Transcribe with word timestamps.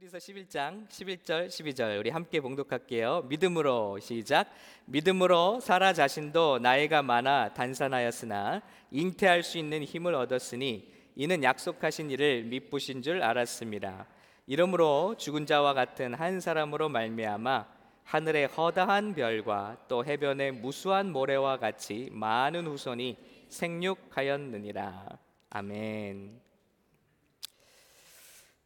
히브리서 0.00 0.16
11장 0.16 0.88
11절 0.88 1.48
12절 1.48 1.98
우리 1.98 2.08
함께 2.08 2.40
봉독할게요. 2.40 3.26
믿음으로 3.28 3.98
시작. 3.98 4.48
믿음으로 4.86 5.60
사라 5.60 5.92
자신도 5.92 6.60
나이가 6.60 7.02
많아 7.02 7.52
단산하였으나 7.52 8.62
잉태할 8.90 9.42
수 9.42 9.58
있는 9.58 9.84
힘을 9.84 10.14
얻었으니 10.14 10.90
이는 11.16 11.42
약속하신 11.42 12.10
이를 12.10 12.44
믿부신 12.44 13.02
줄 13.02 13.22
알았습니다. 13.22 14.06
이러므로 14.46 15.16
죽은 15.18 15.44
자와 15.44 15.74
같은 15.74 16.14
한 16.14 16.40
사람으로 16.40 16.88
말미암아 16.88 17.66
하늘의 18.04 18.46
허다한 18.46 19.14
별과 19.14 19.84
또 19.86 20.04
해변의 20.04 20.52
무수한 20.52 21.12
모래와 21.12 21.58
같이 21.58 22.08
많은 22.12 22.66
후손이 22.66 23.18
생육하였느니라. 23.50 25.18
아멘. 25.50 26.40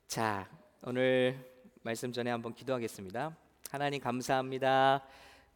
자, 0.06 0.48
오늘 0.86 1.34
말씀 1.80 2.12
전에 2.12 2.30
한번 2.30 2.52
기도하겠습니다. 2.52 3.34
하나님 3.70 4.02
감사합니다. 4.02 5.02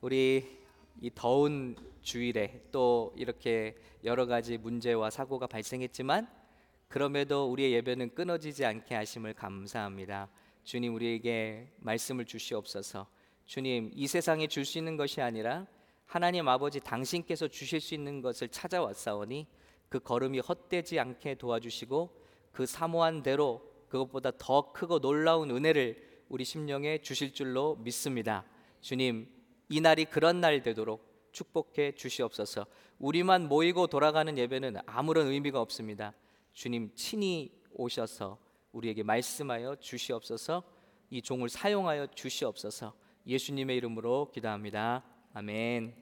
우리 0.00 0.58
이 1.02 1.10
더운 1.14 1.76
주일에 2.00 2.62
또 2.72 3.12
이렇게 3.14 3.76
여러 4.04 4.24
가지 4.24 4.56
문제와 4.56 5.10
사고가 5.10 5.46
발생했지만 5.46 6.26
그럼에도 6.88 7.44
우리의 7.52 7.74
예배는 7.74 8.14
끊어지지 8.14 8.64
않게 8.64 8.94
하심을 8.94 9.34
감사합니다. 9.34 10.30
주님 10.64 10.94
우리에게 10.94 11.74
말씀을 11.76 12.24
주시옵소서. 12.24 13.06
주님 13.44 13.90
이 13.94 14.06
세상에 14.06 14.46
줄 14.46 14.64
수 14.64 14.78
있는 14.78 14.96
것이 14.96 15.20
아니라 15.20 15.66
하나님 16.06 16.48
아버지 16.48 16.80
당신께서 16.80 17.48
주실 17.48 17.82
수 17.82 17.92
있는 17.92 18.22
것을 18.22 18.48
찾아왔사오니 18.48 19.46
그 19.90 20.00
걸음이 20.00 20.38
헛되지 20.38 20.98
않게 20.98 21.34
도와주시고 21.34 22.16
그 22.50 22.64
사모한 22.64 23.22
대로 23.22 23.67
그것보다 23.88 24.32
더 24.38 24.72
크고 24.72 25.00
놀라운 25.00 25.50
은혜를 25.50 26.08
우리 26.28 26.44
심령에 26.44 26.98
주실 26.98 27.32
줄로 27.32 27.76
믿습니다. 27.76 28.44
주님, 28.80 29.28
이 29.68 29.80
날이 29.80 30.04
그런 30.04 30.40
날 30.40 30.62
되도록 30.62 31.30
축복해 31.32 31.92
주시옵소서. 31.94 32.66
우리만 32.98 33.48
모이고 33.48 33.86
돌아가는 33.86 34.36
예배는 34.36 34.76
아무런 34.86 35.28
의미가 35.28 35.60
없습니다. 35.60 36.12
주님 36.52 36.90
친히 36.94 37.52
오셔서 37.72 38.38
우리에게 38.72 39.02
말씀하여 39.02 39.76
주시옵소서. 39.76 40.62
이 41.10 41.22
종을 41.22 41.48
사용하여 41.48 42.08
주시옵소서. 42.08 42.92
예수님의 43.26 43.76
이름으로 43.76 44.30
기도합니다. 44.32 45.04
아멘. 45.32 45.94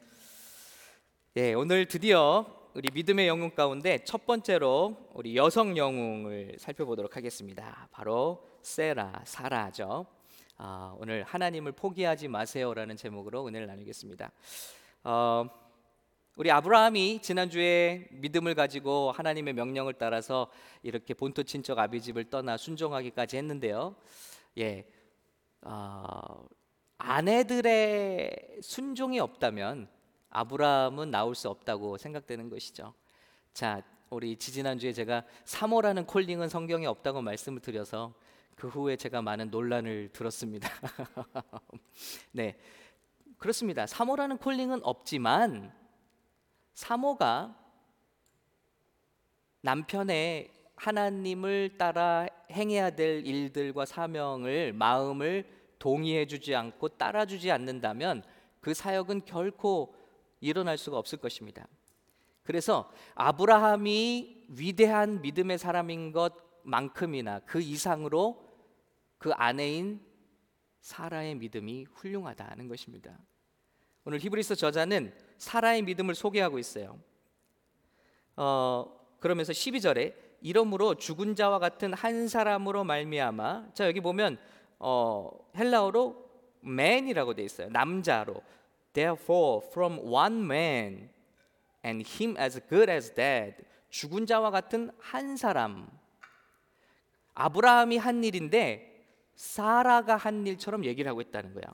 예, 1.36 1.52
오늘 1.52 1.86
드디어 1.86 2.46
우리 2.76 2.90
믿음의 2.92 3.26
영웅 3.26 3.52
가운데 3.52 4.04
첫 4.04 4.26
번째로 4.26 5.08
우리 5.14 5.34
여성 5.34 5.78
영웅을 5.78 6.56
살펴보도록 6.58 7.16
하겠습니다. 7.16 7.88
바로 7.90 8.46
세라, 8.60 9.22
사라죠. 9.24 10.04
아, 10.58 10.94
오늘 10.98 11.22
하나님을 11.22 11.72
포기하지 11.72 12.28
마세요라는 12.28 12.98
제목으로 12.98 13.46
은혜를 13.46 13.66
나누겠습니다. 13.66 14.30
어, 15.04 15.46
우리 16.36 16.50
아브라함이 16.50 17.22
지난주에 17.22 18.08
믿음을 18.10 18.54
가지고 18.54 19.10
하나님의 19.10 19.54
명령을 19.54 19.94
따라서 19.94 20.50
이렇게 20.82 21.14
본토 21.14 21.44
친척 21.44 21.78
아비집을 21.78 22.28
떠나 22.28 22.58
순종하기까지 22.58 23.38
했는데요. 23.38 23.96
예, 24.58 24.86
어, 25.62 26.46
아내들의 26.98 28.58
순종이 28.60 29.18
없다면 29.18 29.95
아브라함은 30.36 31.10
나올 31.10 31.34
수 31.34 31.48
없다고 31.48 31.96
생각되는 31.96 32.50
것이죠. 32.50 32.92
자, 33.54 33.82
우리 34.10 34.36
지지난주에 34.36 34.92
제가 34.92 35.24
사모라는 35.46 36.04
콜링은 36.04 36.50
성경에 36.50 36.84
없다고 36.84 37.22
말씀을 37.22 37.60
드려서 37.60 38.12
그 38.54 38.68
후에 38.68 38.96
제가 38.96 39.22
많은 39.22 39.50
논란을 39.50 40.10
들었습니다. 40.12 40.68
네. 42.32 42.58
그렇습니다. 43.38 43.86
사모라는 43.86 44.36
콜링은 44.36 44.80
없지만 44.82 45.72
사모가 46.74 47.56
남편의 49.62 50.52
하나님을 50.76 51.78
따라 51.78 52.26
행해야 52.52 52.90
될 52.90 53.26
일들과 53.26 53.86
사명을 53.86 54.74
마음을 54.74 55.48
동의해 55.78 56.26
주지 56.26 56.54
않고 56.54 56.90
따라 56.90 57.24
주지 57.24 57.50
않는다면 57.50 58.22
그 58.60 58.74
사역은 58.74 59.24
결코 59.24 59.95
일어날 60.40 60.78
수가 60.78 60.98
없을 60.98 61.18
것입니다. 61.18 61.66
그래서 62.42 62.90
아브라함이 63.14 64.46
위대한 64.48 65.20
믿음의 65.20 65.58
사람인 65.58 66.12
것만큼이나 66.12 67.40
그 67.40 67.60
이상으로 67.60 68.46
그 69.18 69.32
아내인 69.32 70.00
사라의 70.80 71.34
믿음이 71.34 71.86
훌륭하다는 71.92 72.68
것입니다. 72.68 73.18
오늘 74.04 74.20
히브리서 74.20 74.54
저자는 74.54 75.12
사라의 75.38 75.82
믿음을 75.82 76.14
소개하고 76.14 76.60
있어요. 76.60 77.00
어, 78.36 78.96
그러면서 79.18 79.52
12절에 79.52 80.14
이러므로 80.40 80.94
죽은 80.94 81.34
자와 81.34 81.58
같은 81.58 81.92
한 81.92 82.28
사람으로 82.28 82.84
말미암아 82.84 83.72
자 83.74 83.88
여기 83.88 84.00
보면 84.00 84.38
어, 84.78 85.30
헬라어로 85.56 86.24
man이라고 86.62 87.34
돼 87.34 87.42
있어요. 87.42 87.68
남자로 87.70 88.42
Therefore, 88.96 89.60
from 89.70 89.98
one 89.98 90.42
man 90.42 91.10
and 91.84 92.02
him 92.08 92.34
as 92.38 92.58
good 92.66 92.90
as 92.90 93.12
dead. 93.12 93.56
죽은 93.90 94.24
자와 94.24 94.50
같은 94.50 94.90
한 94.98 95.36
사람. 95.36 95.86
아브라함이 97.34 97.98
한 97.98 98.24
일인데 98.24 99.04
사라가 99.34 100.16
한 100.16 100.46
일처럼 100.46 100.86
얘기를 100.86 101.10
하고 101.10 101.20
있다는 101.20 101.52
거야. 101.52 101.64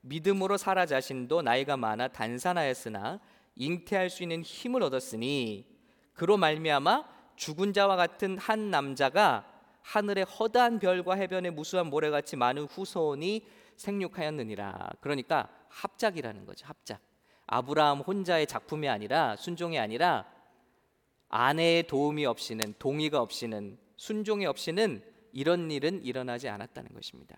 믿음으로 0.00 0.56
사라 0.56 0.84
자신도 0.84 1.42
나이가 1.42 1.76
많아 1.76 2.08
단산하였으나 2.08 3.20
잉태할 3.54 4.10
수 4.10 4.24
있는 4.24 4.42
힘을 4.42 4.82
얻었으니 4.82 5.66
그로 6.14 6.36
말미암아 6.36 7.04
죽은 7.36 7.72
자와 7.72 7.94
같은 7.94 8.36
한 8.36 8.70
남자가 8.70 9.48
하늘의 9.82 10.24
허다한 10.24 10.80
별과 10.80 11.14
해변의 11.14 11.52
무수한 11.52 11.86
모래같이 11.86 12.34
많은 12.34 12.64
후손이 12.64 13.46
생육하였느니라. 13.76 14.90
그러니까 15.00 15.48
합작이라는 15.74 16.46
거죠. 16.46 16.66
합작. 16.66 17.00
아브라함 17.46 18.00
혼자의 18.00 18.46
작품이 18.46 18.88
아니라 18.88 19.36
순종이 19.36 19.78
아니라 19.78 20.26
아내의 21.28 21.86
도움이 21.86 22.24
없이는 22.26 22.74
동의가 22.78 23.20
없이는 23.20 23.76
순종이 23.96 24.46
없이는 24.46 25.02
이런 25.32 25.70
일은 25.70 26.02
일어나지 26.04 26.48
않았다는 26.48 26.94
것입니다. 26.94 27.36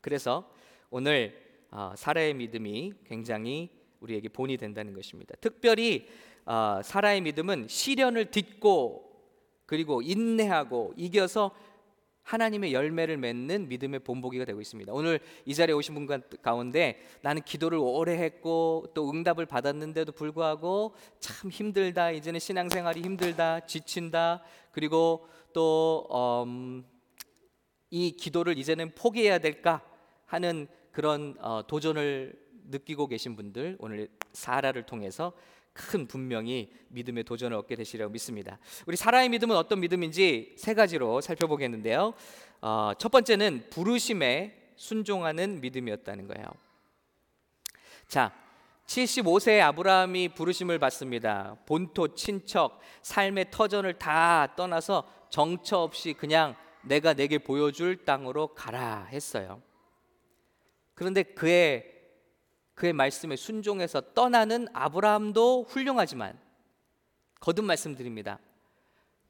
그래서 0.00 0.48
오늘 0.90 1.42
어, 1.70 1.92
사라의 1.96 2.34
믿음이 2.34 2.92
굉장히 3.04 3.68
우리에게 4.00 4.28
본이 4.28 4.56
된다는 4.56 4.92
것입니다. 4.92 5.34
특별히 5.40 6.08
어, 6.46 6.80
사라의 6.84 7.20
믿음은 7.22 7.66
시련을 7.68 8.30
딛고 8.30 9.12
그리고 9.66 10.02
인내하고 10.02 10.94
이겨서 10.96 11.50
하나님의 12.24 12.72
열매를 12.72 13.18
맺는 13.18 13.68
믿음의 13.68 14.00
본보기가 14.00 14.44
되고 14.46 14.60
있습니다. 14.60 14.92
오늘 14.92 15.20
이 15.44 15.54
자리에 15.54 15.74
오신 15.74 15.94
분 15.94 16.22
가운데 16.42 17.00
나는 17.20 17.42
기도를 17.42 17.78
오래 17.78 18.16
했고 18.16 18.86
또 18.94 19.10
응답을 19.10 19.46
받았는데도 19.46 20.12
불구하고 20.12 20.94
참 21.20 21.50
힘들다. 21.50 22.10
이제는 22.10 22.40
신앙생활이 22.40 23.02
힘들다. 23.02 23.60
지친다. 23.60 24.42
그리고 24.72 25.28
또이 25.52 26.44
음, 26.44 26.84
기도를 27.92 28.58
이제는 28.58 28.94
포기해야 28.94 29.38
될까 29.38 29.82
하는 30.26 30.66
그런 30.92 31.36
어, 31.40 31.62
도전을 31.66 32.34
느끼고 32.70 33.06
계신 33.08 33.36
분들 33.36 33.76
오늘 33.78 34.08
사라를 34.32 34.84
통해서 34.84 35.34
큰 35.74 36.06
분명히 36.06 36.72
믿음의 36.88 37.24
도전을 37.24 37.56
얻게 37.56 37.74
되시리라고 37.74 38.12
믿습니다. 38.12 38.58
우리 38.86 38.96
사라의 38.96 39.28
믿음은 39.28 39.56
어떤 39.56 39.80
믿음인지 39.80 40.54
세 40.56 40.72
가지로 40.72 41.20
살펴보겠는데요. 41.20 42.14
어, 42.60 42.92
첫 42.96 43.10
번째는 43.10 43.66
부르심에 43.70 44.72
순종하는 44.76 45.60
믿음이었다는 45.60 46.28
거예요. 46.28 46.46
자, 48.06 48.32
75세 48.86 49.60
아브라함이 49.60 50.30
부르심을 50.30 50.78
받습니다. 50.78 51.56
본토, 51.66 52.14
친척, 52.14 52.80
삶의 53.02 53.50
터전을 53.50 53.94
다 53.94 54.54
떠나서 54.56 55.10
정처 55.30 55.78
없이 55.78 56.12
그냥 56.12 56.54
내가 56.82 57.14
내게 57.14 57.38
보여줄 57.38 58.04
땅으로 58.04 58.48
가라 58.54 59.08
했어요. 59.10 59.60
그런데 60.94 61.22
그의 61.22 61.93
그의 62.74 62.92
말씀에 62.92 63.36
순종해서 63.36 64.00
떠나는 64.14 64.68
아브라함도 64.72 65.64
훌륭하지만 65.68 66.38
거듭 67.40 67.64
말씀드립니다. 67.64 68.38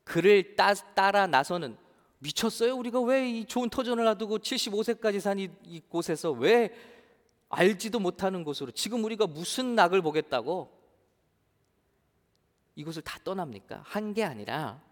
그를 0.04 0.56
따, 0.56 0.74
따라 0.74 1.26
나서는 1.26 1.76
미쳤어요? 2.18 2.74
우리가 2.76 3.00
왜 3.02 3.28
이 3.28 3.44
좋은 3.44 3.68
터전을 3.68 4.04
놔두고 4.04 4.38
75세까지 4.38 5.20
산 5.20 5.38
이, 5.38 5.50
이곳에서 5.64 6.32
왜 6.32 6.74
알지도 7.50 8.00
못하는 8.00 8.44
곳으로 8.44 8.70
지금 8.72 9.04
우리가 9.04 9.26
무슨 9.26 9.74
낙을 9.74 10.00
보겠다고 10.02 10.70
이곳을 12.76 13.02
다 13.02 13.18
떠납니까? 13.24 13.82
한 13.84 14.14
게 14.14 14.24
아니라 14.24 14.82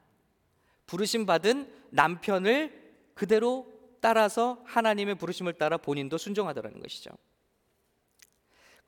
부르심 0.87 1.27
받은 1.27 1.73
남편을 1.91 2.83
그대로 3.15 3.67
따라서 4.01 4.61
하나님의 4.67 5.15
부르심을 5.15 5.55
따라 5.55 5.77
본인도 5.79 6.19
순종하더라는 6.19 6.81
것이죠. 6.81 7.11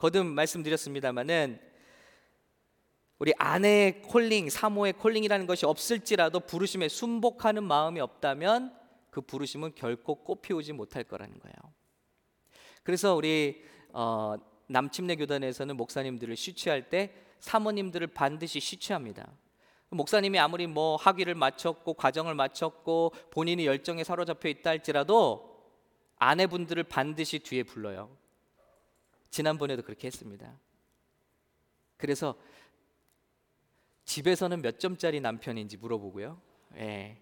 거듭 0.05 0.27
말씀드렸습니다마는 0.27 1.59
우리 3.19 3.33
아내의 3.39 4.03
콜링, 4.03 4.51
사모의 4.51 4.93
콜링이라는 4.93 5.47
것이 5.47 5.65
없을지라도 5.65 6.41
부르심에 6.41 6.91
순복하는 6.91 7.65
마음이 7.65 8.01
없다면 8.01 8.79
그 9.09 9.23
부르심은 9.23 9.75
결코 9.75 10.17
꽃피우지 10.17 10.75
못할 10.75 11.05
거라는 11.05 11.39
거예요. 11.39 11.55
그래서 12.83 13.15
우리 13.15 13.65
어, 13.95 14.35
남침내 14.67 15.17
교단에서는 15.17 15.75
목사님들을 15.75 16.37
시취할 16.37 16.91
때 16.91 17.15
사모님들을 17.39 18.09
반드시 18.09 18.61
시취합니다. 18.61 19.27
목사님이 19.89 20.39
아무리 20.39 20.67
뭐 20.67 20.97
학위를 20.97 21.35
마쳤고 21.35 21.95
과정을 21.95 22.35
마쳤고 22.35 23.15
본인이 23.31 23.65
열정에 23.65 24.05
사로잡혀 24.05 24.51
있다 24.51 24.69
할지라도 24.69 25.65
아내분들을 26.17 26.83
반드시 26.83 27.39
뒤에 27.39 27.63
불러요. 27.63 28.23
지난번에도 29.35 29.83
그렇게 29.83 30.07
했습니다. 30.07 30.61
그래서 31.97 32.39
집에서는 34.05 34.63
몇 34.63 34.79
점짜리 34.79 35.21
남편인지 35.21 35.77
물어보고요. 35.79 36.41
예. 36.77 37.19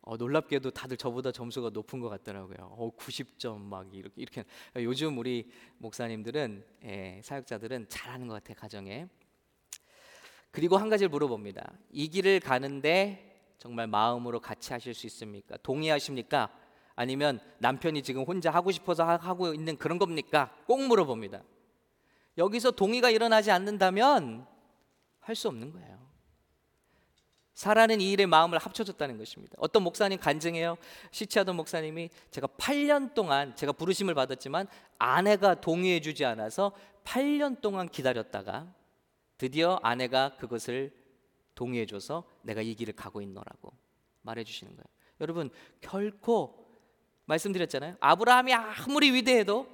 어, 0.00 0.16
놀랍게도 0.16 0.72
다들 0.72 0.96
저보다 0.96 1.30
점수가 1.30 1.70
높은 1.70 2.00
것 2.00 2.08
같더라고요. 2.08 2.56
어, 2.72 2.90
90점 2.96 3.60
막 3.60 3.94
이렇게 3.94 4.14
이렇게 4.20 4.44
요즘 4.78 5.16
우리 5.16 5.48
목사님들은 5.78 6.64
예, 6.82 7.20
사역자들은 7.22 7.88
잘하는 7.88 8.26
것 8.26 8.34
같아요 8.34 8.56
가정에. 8.56 9.06
그리고 10.50 10.76
한 10.76 10.88
가지를 10.88 11.08
물어봅니다. 11.08 11.72
이 11.92 12.08
길을 12.08 12.40
가는데 12.40 13.54
정말 13.58 13.86
마음으로 13.86 14.40
같이 14.40 14.72
하실 14.72 14.92
수 14.92 15.06
있습니까? 15.06 15.56
동의하십니까? 15.58 16.63
아니면 16.96 17.40
남편이 17.58 18.02
지금 18.02 18.22
혼자 18.22 18.50
하고 18.50 18.70
싶어서 18.70 19.04
하고 19.04 19.52
있는 19.52 19.76
그런 19.76 19.98
겁니까? 19.98 20.54
꼭 20.66 20.82
물어봅니다. 20.86 21.42
여기서 22.38 22.72
동의가 22.72 23.10
일어나지 23.10 23.50
않는다면 23.50 24.46
할 25.20 25.34
수 25.34 25.48
없는 25.48 25.72
거예요. 25.72 26.04
사라는 27.54 28.00
이 28.00 28.10
일에 28.10 28.26
마음을 28.26 28.58
합쳐줬다는 28.58 29.16
것입니다. 29.16 29.54
어떤 29.58 29.84
목사님 29.84 30.18
간증해요. 30.18 30.76
시치하던 31.12 31.54
목사님이 31.56 32.10
제가 32.30 32.48
8년 32.48 33.14
동안 33.14 33.54
제가 33.54 33.72
부르심을 33.72 34.14
받았지만 34.14 34.66
아내가 34.98 35.54
동의해주지 35.60 36.24
않아서 36.24 36.72
8년 37.04 37.60
동안 37.60 37.88
기다렸다가 37.88 38.74
드디어 39.38 39.78
아내가 39.82 40.36
그것을 40.36 40.92
동의해줘서 41.54 42.24
내가 42.42 42.60
이 42.60 42.74
길을 42.74 42.94
가고 42.94 43.20
있노라고 43.20 43.72
말해주시는 44.22 44.74
거예요. 44.74 44.86
여러분 45.20 45.50
결코 45.80 46.63
말씀드렸잖아요. 47.26 47.96
아브라함이 48.00 48.52
아무리 48.52 49.12
위대해도 49.12 49.66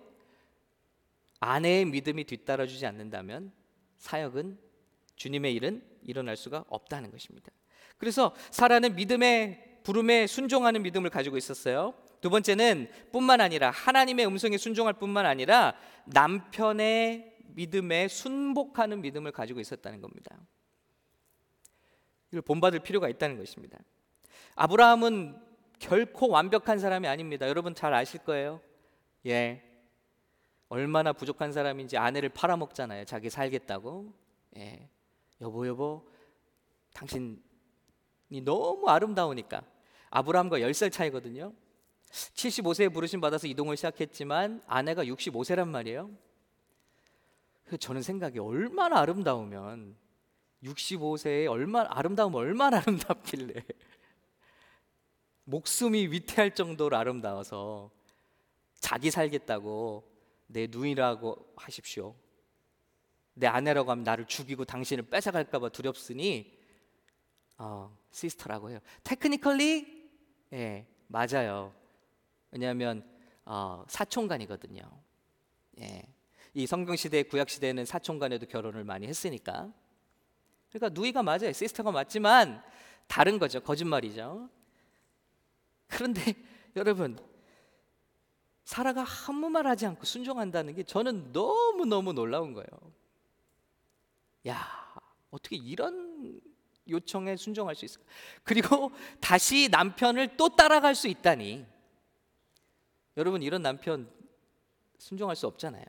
아내의 1.41 1.87
믿음이 1.87 2.25
뒤따라주지 2.25 2.87
않는다면 2.87 3.53
사역은 3.99 4.59
주님의 5.17 5.55
일은 5.55 5.83
일어날 6.03 6.37
수가 6.37 6.65
없다는 6.69 7.11
것입니다. 7.11 7.51
그래서 7.99 8.35
사라는 8.51 8.95
믿음의 8.95 9.81
부름에 9.83 10.27
순종하는 10.27 10.83
믿음을 10.83 11.11
가지고 11.11 11.37
있었어요. 11.37 11.95
두 12.21 12.29
번째는 12.31 12.91
뿐만 13.13 13.41
아니라 13.41 13.71
하나님의 13.71 14.27
음성에 14.27 14.59
순종할 14.59 14.95
뿐만 14.95 15.27
아니라 15.27 15.75
남편의 16.07 17.37
믿음에 17.55 18.09
순복하는 18.09 19.01
믿음을 19.01 19.33
가지고 19.33 19.61
있었다는 19.61 20.01
겁니다. 20.01 20.39
이걸 22.29 22.43
본받을 22.43 22.81
필요가 22.81 23.09
있다는 23.09 23.39
것입니다. 23.39 23.79
아브라함은 24.55 25.50
결코 25.81 26.29
완벽한 26.29 26.79
사람이 26.79 27.09
아닙니다. 27.09 27.49
여러분 27.49 27.75
잘 27.75 27.93
아실 27.93 28.23
거예요. 28.23 28.61
예. 29.27 29.65
얼마나 30.69 31.13
부족한 31.13 31.53
사람인지 31.53 31.97
아내를 31.97 32.29
팔아먹잖아요. 32.29 33.07
자기 33.07 33.29
살겠다고. 33.29 34.13
예. 34.59 34.89
여보 35.41 35.67
여보 35.67 36.07
당신이 36.93 37.41
너무 38.45 38.89
아름다우니까 38.89 39.63
아브라함과 40.11 40.59
10살 40.59 40.93
차이거든요. 40.93 41.53
75세에 42.11 42.93
부르심 42.93 43.21
받아서 43.21 43.47
이동을 43.47 43.77
시작했지만 43.77 44.63
아내가 44.67 45.05
65세란 45.05 45.67
말이에요. 45.69 46.11
저는 47.79 48.03
생각이 48.03 48.39
얼마나 48.39 48.99
아름다우면 48.99 49.97
65세에 50.63 51.49
얼마나 51.49 51.89
아름다우면 51.93 52.39
얼마나 52.39 52.79
아름답길래 52.79 53.65
목숨이 55.51 56.07
위태할 56.07 56.55
정도로 56.55 56.97
아름다워서 56.97 57.91
자기 58.79 59.11
살겠다고 59.11 60.09
내 60.47 60.69
누이라고 60.71 61.55
하십시오. 61.57 62.15
내 63.35 63.47
아내라고 63.47 63.91
하면 63.91 64.05
나를 64.05 64.27
죽이고 64.27 64.65
당신을 64.65 65.09
뺏어갈까봐 65.11 65.71
두렵으니 65.71 66.57
어, 67.59 67.97
sister라고 68.11 68.71
해요. 68.71 68.79
technically 69.03 70.11
예 70.53 70.87
맞아요. 71.09 71.75
왜냐하면 72.53 73.05
어, 73.45 73.85
사촌간이거든요. 73.89 74.83
예. 75.81 76.03
이 76.55 76.67
성경 76.67 76.97
시대, 76.97 77.23
구약 77.23 77.49
시대에는 77.51 77.85
사촌간에도 77.85 78.47
결혼을 78.47 78.85
많이 78.85 79.07
했으니까. 79.07 79.73
그러니까 80.71 80.89
누이가 81.01 81.23
맞아요. 81.23 81.53
sister가 81.53 81.91
맞지만 81.91 82.63
다른 83.09 83.39
거죠. 83.39 83.61
거짓말이죠. 83.61 84.49
그런데 85.91 86.35
여러분 86.77 87.19
사라가 88.65 89.05
아무 89.29 89.51
말 89.51 89.67
하지 89.67 89.87
않고 89.87 90.05
순종한다는 90.05 90.75
게 90.75 90.85
저는 90.85 91.33
너무 91.33 91.85
너무 91.85 92.13
놀라운 92.13 92.55
거예요. 92.55 92.69
야 94.47 94.67
어떻게 95.31 95.57
이런 95.57 96.41
요청에 96.89 97.37
순종할 97.37 97.75
수 97.75 97.85
있을까? 97.85 98.05
그리고 98.43 98.93
다시 99.21 99.69
남편을 99.71 100.37
또 100.37 100.49
따라갈 100.49 100.95
수 100.95 101.09
있다니. 101.09 101.67
여러분 103.17 103.43
이런 103.43 103.63
남편 103.63 104.11
순종할 104.99 105.37
수 105.37 105.47
없잖아요. 105.47 105.85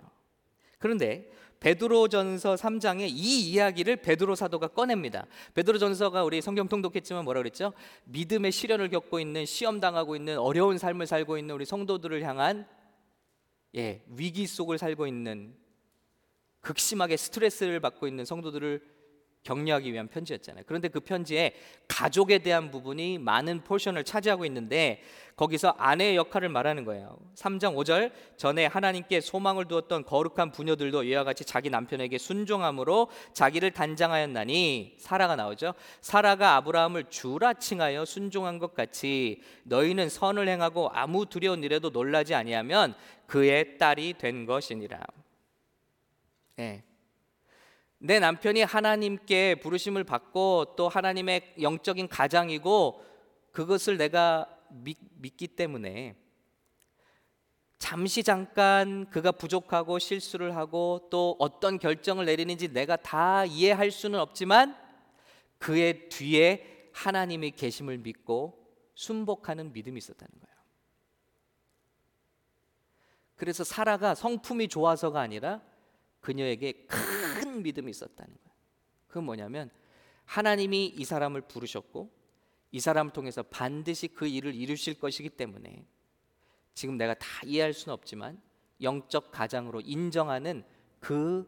그런데 0.80 1.31
베드로전서 1.62 2.56
3장에 2.56 3.08
이 3.08 3.52
이야기를 3.52 3.98
베드로 3.98 4.36
사도가 4.36 4.68
꺼냅니다. 4.69 5.28
베드로전서가 5.54 6.24
우리 6.24 6.42
성경 6.42 6.68
통독했지만 6.68 7.24
뭐라 7.24 7.40
그랬죠? 7.40 7.72
믿음의 8.06 8.52
시련을 8.52 8.90
겪고 8.90 9.19
있는 9.19 9.46
시험 9.46 9.80
당하고 9.80 10.16
있는 10.16 10.40
어려운 10.40 10.80
삶을 10.80 11.06
살고 11.06 11.38
있는 11.38 11.54
우리 11.54 11.66
성도들을 11.66 12.24
향한 12.24 12.68
예, 13.75 14.03
위기 14.08 14.48
속을 14.48 14.80
살고 14.80 15.06
있는 15.06 15.56
극심하게 16.62 17.15
스트레스를 17.15 17.80
받고 17.80 18.08
있는 18.08 18.25
성도들을 18.25 18.82
격려하기 19.43 19.91
위한 19.91 20.07
편지였잖아요. 20.07 20.63
그런데 20.67 20.88
그 20.88 21.00
편지에 21.00 21.53
가족에 21.88 22.39
대한 22.39 22.69
부분이 22.69 23.17
많은 23.17 23.63
포션을 23.63 24.03
차지하고 24.03 24.45
있는데 24.45 25.01
거기서 25.36 25.69
아내의 25.77 26.15
역할을 26.17 26.50
말하는 26.50 26.86
거예요. 26.86 27.17
3장 27.36 27.75
5절 27.75 28.12
전에 28.38 28.67
하나님께 28.67 29.21
소망을 29.21 29.65
두었던 29.65 30.05
거룩한 30.05 30.51
부녀들도 30.51 31.03
이와 31.03 31.24
같이 31.24 31.43
자기 31.43 31.71
남편에게 31.71 32.19
순종함으로 32.19 33.10
자기를 33.33 33.71
단장하였나니 33.71 34.98
사라가 35.00 35.36
나오죠. 35.36 35.74
사라가 36.01 36.57
아브라함을 36.57 37.05
주라 37.10 37.53
칭하여 37.53 38.05
순종한 38.05 38.60
것 38.60 38.75
같이 38.75 39.41
너희는 39.63 40.10
선을 40.10 40.48
행하고 40.48 40.89
아무 40.93 41.25
두려운 41.25 41.63
일에도 41.63 41.89
놀라지 41.89 42.36
아니하면 42.36 42.93
그의 43.25 43.79
딸이 43.79 44.15
된 44.19 44.45
것이니라. 44.45 45.00
예. 46.60 46.83
내 48.03 48.17
남편이 48.20 48.63
하나님께 48.63 49.55
부르심을 49.55 50.03
받고 50.03 50.74
또 50.75 50.89
하나님의 50.89 51.53
영적인 51.62 52.08
가장이고 52.08 53.05
그것을 53.51 53.98
내가 53.98 54.48
믿, 54.70 54.98
믿기 55.17 55.48
때문에 55.48 56.15
잠시 57.77 58.24
잠깐 58.24 59.08
그가 59.12 59.31
부족하고 59.31 60.00
실수를 60.00 60.55
하고 60.55 61.10
또 61.12 61.36
어떤 61.38 61.77
결정을 61.77 62.25
내리는지 62.25 62.70
내가 62.70 62.96
다 62.96 63.46
이해할 63.46 63.91
수는 63.91 64.20
없지만 64.20 64.75
그의 65.60 66.10
뒤에 66.10 66.89
하나님의 66.93 67.51
계심을 67.51 68.00
믿고 68.00 68.65
순복하는 68.96 69.74
믿음이 69.74 70.00
있었다는 70.00 70.31
거예요. 70.39 70.55
그래서 73.36 73.63
사라가 73.63 74.15
성품이 74.15 74.70
좋아서가 74.70 75.20
아니라 75.20 75.62
그녀에게 76.20 76.86
큰 76.88 77.31
믿음이 77.60 77.91
있었다는 77.91 78.34
거예요. 78.34 78.51
그건 79.08 79.25
뭐냐면 79.25 79.70
하나님이 80.25 80.88
이 80.88 81.05
사람을 81.05 81.41
부르셨고 81.41 82.12
이 82.72 82.79
사람을 82.79 83.12
통해서 83.12 83.43
반드시 83.43 84.08
그 84.08 84.27
일을 84.27 84.55
이루실 84.55 85.00
것이기 85.00 85.29
때문에 85.29 85.86
지금 86.74 86.98
내가 86.98 87.13
다 87.13 87.27
이해할 87.46 87.74
수는 87.74 87.93
없지만 87.93 88.41
영적 88.81 89.31
가장으로 89.31 89.81
인정하는 89.81 90.63
그 91.00 91.48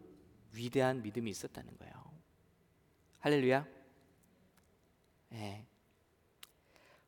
위대한 0.52 1.02
믿음이 1.02 1.32
있었다는 1.32 1.78
거예요. 1.78 1.94
할렐루야. 3.20 3.66
네. 5.30 5.66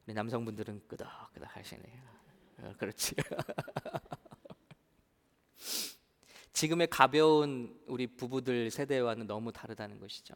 우리 0.07 0.13
남성분들은 0.13 0.87
끄덕끄덕 0.87 1.55
하시네요. 1.55 2.01
어, 2.59 2.73
그렇지. 2.77 3.15
지금의 6.55 6.87
가벼운 6.87 7.77
우리 7.85 8.07
부부들 8.07 8.71
세대와는 8.71 9.27
너무 9.27 9.51
다르다는 9.51 9.99
것이죠. 9.99 10.33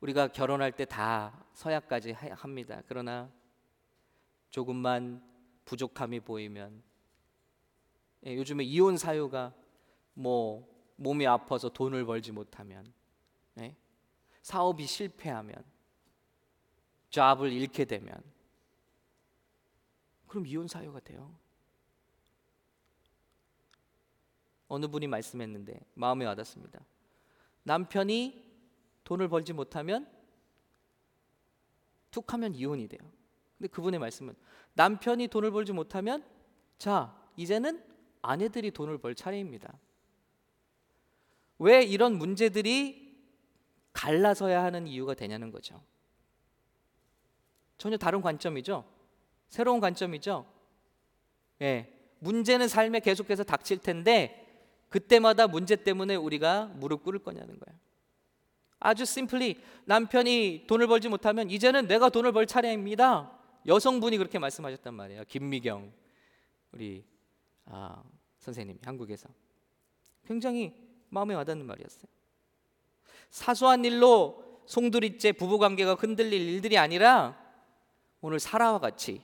우리가 0.00 0.28
결혼할 0.28 0.72
때 0.72 0.84
다 0.84 1.46
서약까지 1.54 2.12
합니다. 2.12 2.82
그러나 2.88 3.30
조금만 4.50 5.22
부족함이 5.64 6.18
보이면 6.20 6.82
예, 8.26 8.34
요즘에 8.34 8.64
이혼 8.64 8.96
사유가 8.96 9.54
뭐 10.14 10.68
몸이 10.96 11.28
아파서 11.28 11.68
돈을 11.68 12.04
벌지 12.04 12.32
못하면 12.32 12.92
예? 13.60 13.76
사업이 14.42 14.84
실패하면 14.84 15.64
잡을 17.10 17.52
잃게 17.52 17.84
되면 17.84 18.20
그럼 20.26 20.44
이혼 20.44 20.66
사유가 20.66 20.98
돼요. 20.98 21.38
어느 24.68 24.88
분이 24.88 25.06
말씀했는데 25.06 25.80
마음에 25.94 26.24
와닿습니다. 26.24 26.80
남편이 27.62 28.44
돈을 29.04 29.28
벌지 29.28 29.52
못하면 29.52 30.08
툭 32.10 32.32
하면 32.32 32.54
이혼이 32.54 32.88
돼요. 32.88 33.00
근데 33.58 33.68
그분의 33.68 34.00
말씀은 34.00 34.34
남편이 34.74 35.28
돈을 35.28 35.50
벌지 35.50 35.72
못하면 35.72 36.24
자 36.78 37.16
이제는 37.36 37.82
아내들이 38.22 38.70
돈을 38.70 38.98
벌 38.98 39.14
차례입니다. 39.14 39.78
왜 41.58 41.82
이런 41.82 42.18
문제들이 42.18 43.06
갈라서야 43.92 44.62
하는 44.62 44.86
이유가 44.86 45.14
되냐는 45.14 45.50
거죠. 45.50 45.82
전혀 47.78 47.96
다른 47.96 48.20
관점이죠. 48.20 48.84
새로운 49.48 49.80
관점이죠. 49.80 50.46
예. 51.62 51.92
문제는 52.18 52.68
삶에 52.68 53.00
계속해서 53.00 53.44
닥칠 53.44 53.78
텐데 53.78 54.45
그때마다 54.88 55.46
문제 55.46 55.76
때문에 55.76 56.14
우리가 56.16 56.66
무릎 56.76 57.02
꿇을 57.02 57.18
거냐는 57.20 57.58
거예요. 57.58 57.78
아주 58.78 59.04
심플리 59.04 59.60
남편이 59.86 60.64
돈을 60.66 60.86
벌지 60.86 61.08
못하면 61.08 61.50
이제는 61.50 61.86
내가 61.88 62.08
돈을 62.08 62.32
벌 62.32 62.46
차례입니다. 62.46 63.32
여성분이 63.66 64.16
그렇게 64.18 64.38
말씀하셨단 64.38 64.94
말이에요. 64.94 65.24
김미경 65.28 65.92
우리 66.72 67.04
아, 67.64 68.02
선생님이 68.38 68.78
한국에서 68.84 69.28
굉장히 70.26 70.74
마음에 71.08 71.34
와닿는 71.34 71.66
말이었어요. 71.66 72.04
사소한 73.30 73.84
일로 73.84 74.62
송두리째 74.66 75.32
부부 75.32 75.58
관계가 75.58 75.94
흔들릴 75.94 76.40
일들이 76.40 76.78
아니라 76.78 77.40
오늘 78.20 78.38
사라와 78.38 78.78
같이 78.78 79.22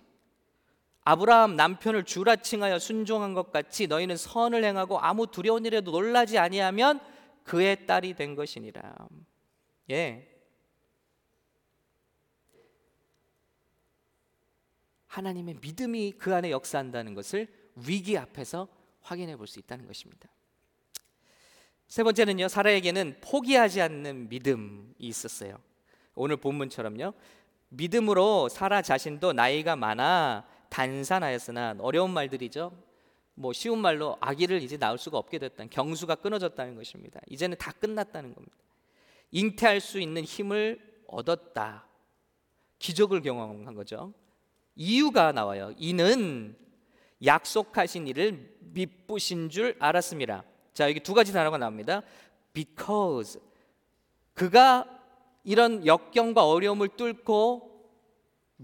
아브라함 1.04 1.56
남편을 1.56 2.04
주라 2.04 2.36
칭하여 2.36 2.78
순종한 2.78 3.34
것 3.34 3.50
같이 3.50 3.86
너희는 3.88 4.16
선을 4.16 4.62
행하고 4.64 5.00
아무 5.00 5.26
두려운 5.26 5.64
일에도 5.66 5.90
놀라지 5.90 6.38
아니하면 6.38 7.00
그의 7.44 7.86
딸이 7.86 8.14
된 8.14 8.36
것이니라. 8.36 9.08
예. 9.90 10.28
하나님의 15.08 15.56
믿음이 15.60 16.12
그 16.18 16.34
안에 16.34 16.50
역사한다는 16.50 17.14
것을 17.14 17.48
위기 17.74 18.16
앞에서 18.16 18.68
확인해 19.00 19.36
볼 19.36 19.46
수 19.46 19.58
있다는 19.58 19.86
것입니다. 19.86 20.28
세 21.88 22.02
번째는요, 22.02 22.48
사라에게는 22.48 23.18
포기하지 23.20 23.82
않는 23.82 24.28
믿음이 24.30 24.94
있었어요. 24.98 25.58
오늘 26.14 26.36
본문처럼요, 26.36 27.12
믿음으로 27.68 28.48
사라 28.48 28.80
자신도 28.80 29.32
나이가 29.34 29.76
많아 29.76 30.46
단산하였으나 30.72 31.76
어려운 31.80 32.12
말들이죠. 32.12 32.72
뭐 33.34 33.52
쉬운 33.52 33.78
말로 33.78 34.16
아기를 34.20 34.62
이제 34.62 34.78
낳을 34.78 34.96
수가 34.96 35.18
없게 35.18 35.38
됐다는 35.38 35.68
경수가 35.68 36.14
끊어졌다는 36.16 36.76
것입니다. 36.76 37.20
이제는 37.28 37.58
다 37.58 37.72
끝났다는 37.72 38.34
겁니다. 38.34 38.56
잉태할 39.30 39.80
수 39.80 40.00
있는 40.00 40.24
힘을 40.24 40.80
얻었다. 41.06 41.86
기적을 42.78 43.20
경험한 43.20 43.74
거죠. 43.74 44.14
이유가 44.74 45.32
나와요. 45.32 45.74
이는 45.76 46.56
약속하신 47.22 48.08
일을 48.08 48.56
미쁘신 48.60 49.50
줄 49.50 49.76
알았습니다. 49.78 50.42
자, 50.72 50.88
여기 50.88 51.00
두 51.00 51.12
가지 51.12 51.32
단어가 51.34 51.58
나옵니다. 51.58 52.02
because 52.54 53.40
그가 54.32 54.86
이런 55.44 55.84
역경과 55.84 56.46
어려움을 56.46 56.88
뚫고 56.96 57.71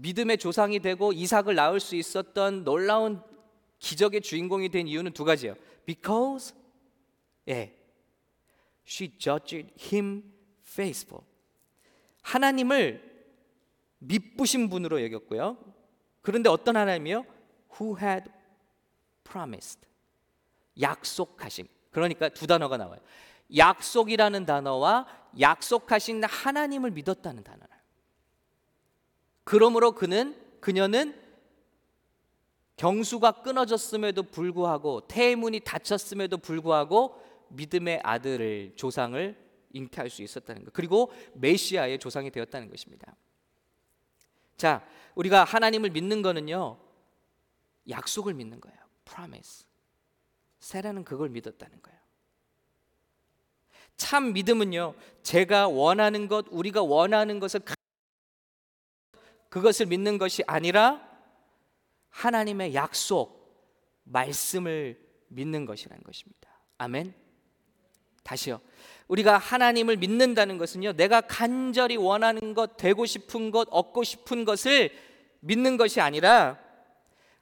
믿음의 0.01 0.37
조상이 0.37 0.79
되고 0.79 1.11
이삭을 1.11 1.55
낳을 1.55 1.79
수 1.79 1.95
있었던 1.95 2.63
놀라운 2.63 3.21
기적의 3.79 4.21
주인공이 4.21 4.69
된 4.69 4.87
이유는 4.87 5.13
두 5.13 5.23
가지예요. 5.23 5.55
Because 5.85 6.53
예. 7.47 7.75
She 8.85 9.17
judged 9.17 9.73
him 9.93 10.23
faithful. 10.65 11.23
하나님을 12.21 13.07
믿부신 13.99 14.69
분으로 14.69 15.03
여겼고요. 15.03 15.57
그런데 16.21 16.49
어떤 16.49 16.77
하나님이요? 16.77 17.25
Who 17.79 17.97
had 17.99 18.29
promised. 19.23 19.81
약속하심. 20.79 21.67
그러니까 21.91 22.29
두 22.29 22.47
단어가 22.47 22.77
나와요. 22.77 22.99
약속이라는 23.55 24.45
단어와 24.45 25.07
약속하신 25.39 26.23
하나님을 26.23 26.91
믿었다는 26.91 27.43
단어를. 27.43 27.78
그러므로 29.49 29.93
그는 29.93 30.39
그녀는 30.59 31.19
경수가 32.75 33.41
끊어졌음에도 33.41 34.21
불구하고 34.21 35.07
태문이 35.07 35.61
닫혔음에도 35.61 36.37
불구하고 36.37 37.19
믿음의 37.47 38.01
아들을 38.03 38.73
조상을 38.75 39.35
잉태할 39.73 40.11
수 40.11 40.21
있었다는 40.21 40.65
것. 40.65 40.73
그리고 40.73 41.11
메시아의 41.33 41.97
조상이 41.97 42.29
되었다는 42.29 42.69
것입니다. 42.69 43.15
자, 44.55 44.87
우리가 45.15 45.45
하나님을 45.45 45.89
믿는 45.89 46.21
거는요. 46.21 46.79
약속을 47.89 48.35
믿는 48.35 48.61
거예요. 48.61 48.77
promise. 49.03 49.65
세라는 50.59 51.03
그걸 51.03 51.29
믿었다는 51.29 51.81
거예요. 51.81 51.99
참 53.97 54.31
믿음은요. 54.31 54.93
제가 55.23 55.69
원하는 55.69 56.27
것, 56.27 56.45
우리가 56.51 56.83
원하는 56.83 57.39
것을 57.39 57.61
그것을 59.49 59.87
믿는 59.87 60.17
것이 60.17 60.43
아니라 60.47 61.07
하나님의 62.09 62.73
약속, 62.73 63.39
말씀을 64.03 64.99
믿는 65.27 65.65
것이라는 65.65 66.03
것입니다. 66.03 66.49
아멘. 66.77 67.13
다시요. 68.23 68.61
우리가 69.07 69.37
하나님을 69.37 69.97
믿는다는 69.97 70.57
것은요, 70.57 70.93
내가 70.93 71.21
간절히 71.21 71.97
원하는 71.97 72.53
것, 72.53 72.77
되고 72.77 73.05
싶은 73.05 73.51
것, 73.51 73.67
얻고 73.71 74.03
싶은 74.03 74.45
것을 74.45 74.91
믿는 75.39 75.77
것이 75.77 75.99
아니라 75.99 76.59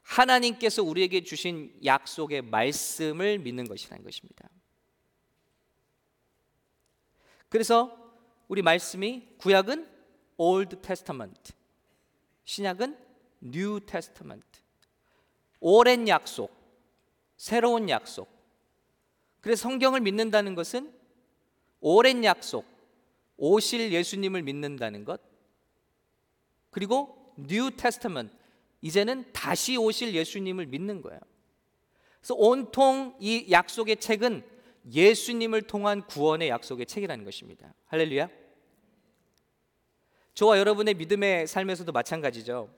하나님께서 0.01 0.83
우리에게 0.83 1.23
주신 1.23 1.77
약속의 1.83 2.43
말씀을 2.43 3.39
믿는 3.39 3.67
것이라는 3.67 4.03
것입니다. 4.03 4.49
그래서 7.49 7.97
우리 8.47 8.61
말씀이 8.61 9.27
구약은 9.37 9.87
Old 10.37 10.77
Testament, 10.81 11.53
신약은 12.47 12.97
New 13.43 13.81
Testament. 13.81 14.47
오랜 15.59 16.07
약속, 16.07 16.49
새로운 17.35 17.89
약속. 17.89 18.29
그래서 19.41 19.63
성경을 19.63 19.99
믿는다는 19.99 20.55
것은 20.55 20.91
오랜 21.81 22.23
약속, 22.23 22.65
오실 23.35 23.91
예수님을 23.91 24.43
믿는다는 24.43 25.03
것. 25.03 25.21
그리고 26.71 27.33
New 27.37 27.69
Testament, 27.71 28.33
이제는 28.81 29.31
다시 29.33 29.75
오실 29.75 30.15
예수님을 30.15 30.67
믿는 30.67 31.01
거예요. 31.01 31.19
그래서 32.21 32.33
온통 32.33 33.17
이 33.19 33.51
약속의 33.51 33.97
책은 33.97 34.43
예수님을 34.89 35.63
통한 35.63 36.07
구원의 36.07 36.47
약속의 36.47 36.85
책이라는 36.85 37.25
것입니다. 37.25 37.73
할렐루야. 37.87 38.46
저와 40.37 40.59
여러분의 40.59 40.93
믿음의 40.93 41.47
삶에서도 41.47 41.91
마찬가지죠. 41.91 42.69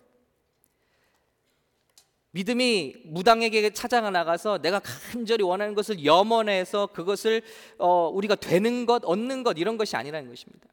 믿음이 2.32 3.02
무당에게 3.04 3.72
찾아 3.72 4.00
나가서 4.00 4.60
내가 4.60 4.80
간절히 4.80 5.44
원하는 5.44 5.76
것을 5.76 6.06
염원해서 6.06 6.88
그것을 6.88 7.42
어, 7.78 8.08
우리가 8.08 8.36
되는 8.36 8.86
것, 8.86 9.04
얻는 9.04 9.44
것 9.44 9.58
이런 9.58 9.76
것이 9.76 9.98
아니라는 9.98 10.30
것입니다. 10.30 10.70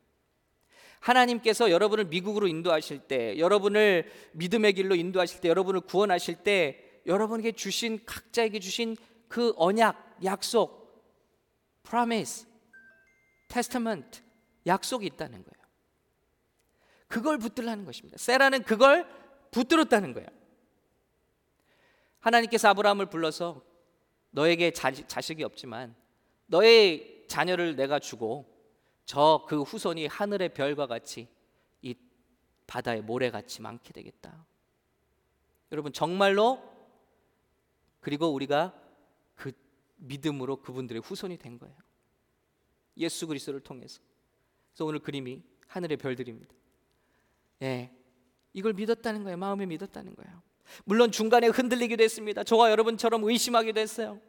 하나님께서 1.00 1.72
여러분을 1.72 2.04
미국으로 2.04 2.46
인도하실 2.46 3.00
때, 3.00 3.36
여러분을 3.36 4.08
믿음의 4.34 4.74
길로 4.74 4.94
인도하실 4.94 5.40
때, 5.40 5.48
여러분을 5.48 5.80
구원하실 5.80 6.36
때, 6.44 7.00
여러분에게 7.04 7.50
주신 7.50 7.98
각자에게 8.06 8.60
주신 8.60 8.96
그 9.26 9.52
언약, 9.56 10.18
약속, 10.22 11.02
promise, 11.82 12.46
testament, 13.48 14.22
약속이 14.68 15.04
있다는 15.06 15.42
거예요. 15.42 15.65
그걸 17.08 17.38
붙들라는 17.38 17.84
것입니다. 17.84 18.18
세라는 18.18 18.62
그걸 18.64 19.06
붙들었다는 19.50 20.12
거예요. 20.12 20.28
하나님께서 22.20 22.68
아브라함을 22.68 23.06
불러서 23.06 23.62
너에게 24.30 24.72
자, 24.72 24.90
자식 24.92 25.40
이 25.40 25.44
없지만 25.44 25.94
너의 26.46 27.24
자녀를 27.28 27.76
내가 27.76 27.98
주고 27.98 28.54
저 29.06 29.46
그 29.48 29.62
후손이 29.62 30.08
하늘의 30.08 30.52
별과 30.52 30.86
같이 30.86 31.28
이 31.80 31.94
바다의 32.66 33.02
모래같이 33.02 33.62
많게 33.62 33.92
되겠다. 33.92 34.44
여러분 35.72 35.92
정말로 35.92 36.62
그리고 38.00 38.28
우리가 38.28 38.74
그 39.36 39.52
믿음으로 39.96 40.56
그분들의 40.56 41.00
후손이 41.02 41.38
된 41.38 41.58
거예요. 41.58 41.76
예수 42.98 43.26
그리스도를 43.26 43.60
통해서. 43.60 44.00
그래서 44.72 44.84
오늘 44.84 44.98
그림이 44.98 45.42
하늘의 45.68 45.96
별들입니다. 45.96 46.54
예. 47.62 47.90
이걸 48.52 48.72
믿었다는 48.72 49.22
거예요. 49.24 49.36
마음에 49.36 49.66
믿었다는 49.66 50.14
거예요. 50.14 50.42
물론 50.84 51.12
중간에 51.12 51.46
흔들리기도 51.48 52.02
했습니다. 52.02 52.42
저와 52.44 52.70
여러분처럼 52.70 53.22
의심하기도 53.24 53.80
했어요. 53.80 54.20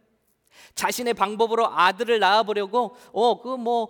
자신의 0.75 1.13
방법으로 1.13 1.67
아들을 1.67 2.19
낳아보려고 2.19 2.95
어 3.11 3.41
그 3.41 3.57
뭐 3.57 3.89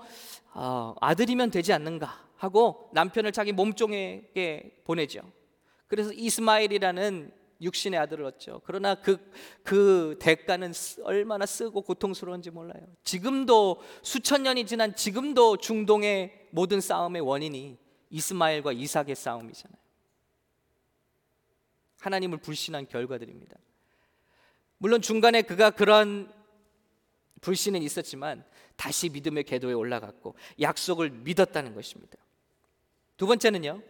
어, 0.54 0.96
아들이면 1.02 1.52
되지 1.52 1.72
않는가 1.74 2.26
하고 2.36 2.90
남편을 2.94 3.32
자기 3.32 3.52
몸종에게 3.52 4.82
보내죠. 4.86 5.22
그래서 5.88 6.12
이스마일이라는 6.14 7.32
육신의 7.62 8.00
아들을 8.00 8.26
얻죠. 8.26 8.62
그러나 8.66 8.96
그, 8.96 9.18
그 9.64 10.18
대가는 10.20 10.72
얼마나 11.04 11.46
쓰고 11.46 11.82
고통스러운지 11.82 12.52
몰라요. 12.52 12.84
지금도 13.04 13.82
수천 14.04 14.44
년이 14.44 14.66
지난 14.66 14.96
지금도 14.96 15.58
중동의 15.58 16.48
모든 16.52 16.82
싸움의 16.82 17.22
원인이 17.22 17.78
이스마엘과 18.10 18.72
이삭의 18.74 19.16
싸움이잖아요. 19.16 19.78
하나님을 22.00 22.38
불신한 22.40 22.88
결과들입니다. 22.88 23.58
물론 24.78 25.02
중간에 25.02 25.42
그가 25.42 25.72
그런 25.72 26.32
불신은 27.42 27.82
있었지만 27.82 28.46
다시 28.76 29.10
믿음의 29.10 29.44
궤도에 29.44 29.74
올라갔고 29.74 30.36
약속을 30.62 31.10
믿었다는 31.10 31.74
것입니다. 31.74 32.18
두 33.18 33.26
번째는요. 33.28 33.82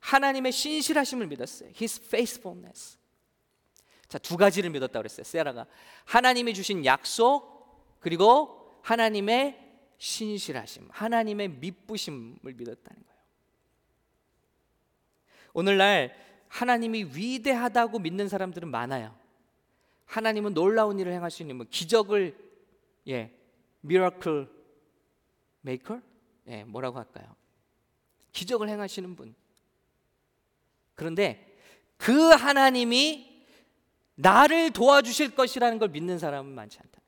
하나님의 0.00 0.52
신실하심을 0.52 1.26
믿었어요. 1.28 1.70
His 1.70 2.00
faithfulness. 2.02 2.98
자, 4.08 4.18
두 4.18 4.36
가지를 4.36 4.70
믿었다고 4.70 5.00
그랬어요. 5.00 5.24
세라가 5.24 5.66
하나님이 6.04 6.54
주신 6.54 6.84
약속 6.84 7.54
그리고 8.00 8.78
하나님의 8.82 9.58
신실하심, 9.96 10.88
하나님의 10.90 11.48
믿부심을 11.48 12.54
믿었다는 12.54 13.02
거예요. 13.02 13.13
오늘날 15.54 16.14
하나님이 16.48 17.04
위대하다고 17.14 18.00
믿는 18.00 18.28
사람들은 18.28 18.68
많아요. 18.68 19.16
하나님은 20.04 20.52
놀라운 20.52 20.98
일을 20.98 21.12
행할 21.12 21.30
수 21.30 21.42
있는 21.42 21.56
뭐 21.56 21.66
기적을 21.70 22.36
예, 23.08 23.32
miracle 23.80 24.48
maker? 25.62 26.00
예, 26.48 26.64
뭐라고 26.64 26.98
할까요? 26.98 27.34
기적을 28.32 28.68
행하시는 28.68 29.16
분. 29.16 29.34
그런데 30.94 31.56
그 31.96 32.12
하나님이 32.30 33.32
나를 34.16 34.70
도와주실 34.72 35.34
것이라는 35.34 35.78
걸 35.78 35.88
믿는 35.88 36.18
사람은 36.18 36.52
많지 36.52 36.78
않다. 36.78 37.00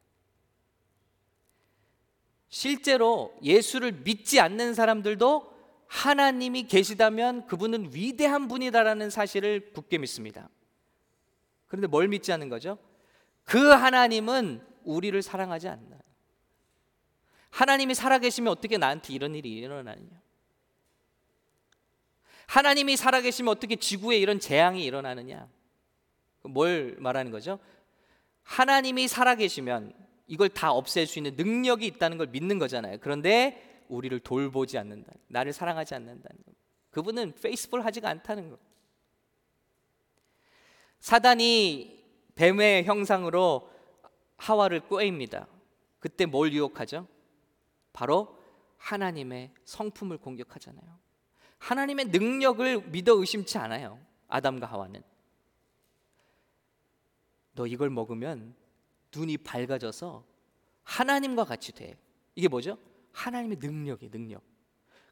실제로 2.48 3.36
예수를 3.42 3.92
믿지 3.92 4.40
않는 4.40 4.74
사람들도 4.74 5.55
하나님이 5.88 6.64
계시다면 6.64 7.47
그분은 7.47 7.90
위대한 7.93 8.49
분이다라는 8.49 9.11
사실을 9.11 9.73
굳게 9.73 9.99
믿습니다. 9.99 10.49
그런데 11.66 11.87
뭘 11.87 12.09
믿지 12.09 12.33
않는 12.33 12.49
거죠? 12.49 12.78
그 13.45 13.69
하나님은 13.69 14.64
우리를 14.85 15.21
사랑하지 15.23 15.69
않나요? 15.69 16.00
하나님이 17.51 17.94
살아계시면 17.94 18.51
어떻게 18.51 18.77
나한테 18.77 19.12
이런 19.12 19.35
일이 19.35 19.53
일어나느냐? 19.53 20.20
하나님이 22.46 22.96
살아계시면 22.96 23.51
어떻게 23.51 23.77
지구에 23.77 24.18
이런 24.18 24.38
재앙이 24.38 24.85
일어나느냐? 24.85 25.49
뭘 26.42 26.96
말하는 26.99 27.31
거죠? 27.31 27.59
하나님이 28.42 29.09
살아계시면 29.09 29.92
이걸 30.29 30.49
다 30.49 30.72
없앨 30.72 31.07
수 31.07 31.18
있는 31.18 31.35
능력이 31.37 31.87
있다는 31.87 32.18
걸 32.18 32.29
믿는 32.29 32.59
거잖아요. 32.59 32.99
그런데 33.01 33.75
우리를 33.88 34.18
돌보지 34.20 34.79
않는다. 34.79 35.12
나를 35.29 35.53
사랑하지 35.53 35.94
않는다는 35.94 36.42
거. 36.44 36.53
그분은 36.90 37.35
페이스풀하지가 37.35 38.09
않다는 38.09 38.51
거. 38.51 38.59
사단이 41.01 42.05
뱀의 42.35 42.85
형상으로 42.85 43.70
하와를 44.37 44.88
꾀입니다. 44.88 45.46
그때 45.99 46.27
뭘 46.27 46.53
유혹하죠? 46.53 47.07
바로 47.92 48.37
하나님의 48.79 49.53
성품을 49.64 50.18
공격하잖아요. 50.18 50.99
하나님의 51.59 52.07
능력을 52.07 52.88
믿어 52.88 53.14
의심치 53.14 53.59
않아요. 53.59 53.99
아담과 54.29 54.66
하와는. 54.66 55.03
너 57.55 57.66
이걸 57.66 57.90
먹으면 57.90 58.55
눈이 59.14 59.38
밝아져서 59.38 60.25
하나님과 60.83 61.44
같이 61.44 61.72
돼. 61.72 61.96
이게 62.35 62.49
뭐죠? 62.49 62.79
하나님의 63.16 63.57
능력이 63.61 64.11
능력. 64.11 64.42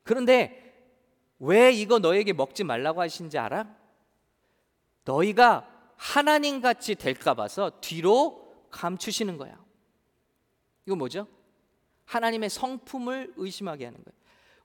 그런데 0.03 0.73
왜 1.39 1.73
이거 1.73 1.99
너에게 1.99 2.35
먹지 2.35 2.63
말라고 2.63 3.01
하신지 3.01 3.39
알아? 3.39 3.67
너희가 5.05 5.69
하나님 5.97 6.61
같이 6.61 6.95
될까 6.95 7.33
봐서 7.33 7.73
뒤로 7.81 8.55
감추시는 8.71 9.39
거야. 9.39 9.59
이거 10.87 10.97
뭐죠? 10.97 11.27
하나님의 12.05 12.51
성품을 12.51 13.35
의심하게 13.37 13.87
하는 13.87 14.05
거예요. 14.05 14.15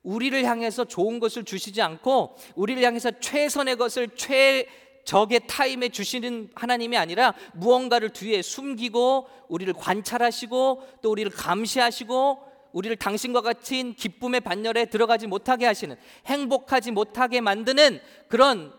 우리를 0.03 0.43
향해서 0.43 0.85
좋은 0.85 1.19
것을 1.19 1.45
주시지 1.45 1.81
않고 1.81 2.35
우리를 2.55 2.83
향해서 2.83 3.19
최선의 3.19 3.77
것을 3.77 4.09
최 4.15 4.67
적의 5.05 5.47
타임에 5.47 5.89
주시는 5.89 6.51
하나님이 6.55 6.97
아니라 6.97 7.33
무언가를 7.53 8.09
뒤에 8.09 8.41
숨기고 8.41 9.29
우리를 9.47 9.73
관찰하시고 9.73 10.99
또 11.01 11.11
우리를 11.11 11.31
감시하시고 11.31 12.48
우리를 12.73 12.95
당신과 12.97 13.41
같은 13.41 13.93
기쁨의 13.93 14.41
반열에 14.41 14.85
들어가지 14.85 15.27
못하게 15.27 15.65
하시는 15.65 15.95
행복하지 16.25 16.91
못하게 16.91 17.41
만드는 17.41 17.99
그런 18.27 18.73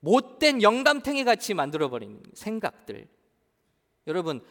못된 0.00 0.62
영감탱이 0.62 1.24
같이 1.24 1.54
만들어 1.54 1.88
버리는 1.88 2.20
생각들. 2.34 3.06
여러분 4.06 4.44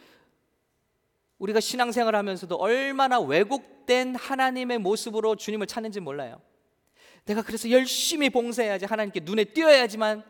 우리가 1.38 1.60
신앙생활 1.60 2.14
하면서도 2.14 2.56
얼마나 2.56 3.20
왜곡된 3.20 4.14
하나님의 4.14 4.78
모습으로 4.78 5.36
주님을 5.36 5.66
찾는지 5.66 6.00
몰라요. 6.00 6.40
내가 7.24 7.42
그래서 7.42 7.70
열심히 7.70 8.30
봉사해야지 8.30 8.86
하나님께 8.86 9.20
눈에 9.20 9.44
띄어야지만 9.44 10.24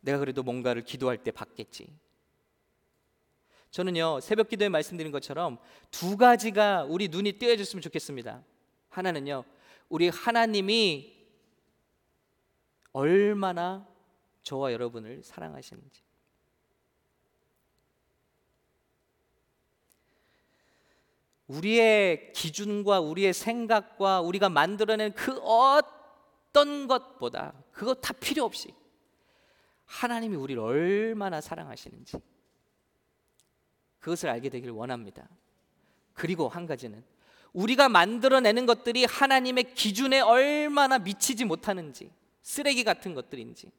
내가 0.00 0.18
그래도 0.18 0.42
뭔가를 0.42 0.82
기도할 0.82 1.18
때 1.18 1.30
받겠지. 1.30 1.88
저는요 3.70 4.20
새벽 4.20 4.48
기도에 4.48 4.68
말씀드린 4.68 5.12
것처럼 5.12 5.58
두 5.90 6.16
가지가 6.16 6.84
우리 6.84 7.08
눈이 7.08 7.32
띄어졌으면 7.32 7.82
좋겠습니다. 7.82 8.42
하나는요 8.88 9.44
우리 9.88 10.08
하나님이 10.08 11.16
얼마나 12.92 13.86
저와 14.42 14.72
여러분을 14.72 15.22
사랑하시는지. 15.22 16.02
우리의 21.48 22.32
기준과 22.32 23.00
우리의 23.00 23.32
생각과 23.32 24.20
우리가 24.20 24.48
만들어낸 24.50 25.12
그 25.14 25.38
어떤 25.38 26.86
것보다 26.86 27.54
그거 27.72 27.94
다 27.94 28.12
필요 28.12 28.44
없이 28.44 28.74
하나님이 29.86 30.36
우리를 30.36 30.62
얼마나 30.62 31.40
사랑하시는지 31.40 32.18
그것을 34.08 34.30
알게 34.30 34.48
되기를 34.48 34.72
원합니다. 34.72 35.28
그리고 36.14 36.48
한 36.48 36.66
가지는 36.66 37.04
우리가 37.52 37.88
만들어내는 37.88 38.64
것들이 38.64 39.04
하나님의 39.04 39.74
기준에 39.74 40.20
얼마나 40.20 40.98
미치지 40.98 41.44
못하는지 41.44 42.10
쓰레기 42.42 42.84
같은 42.84 43.14
것들인지 43.14 43.70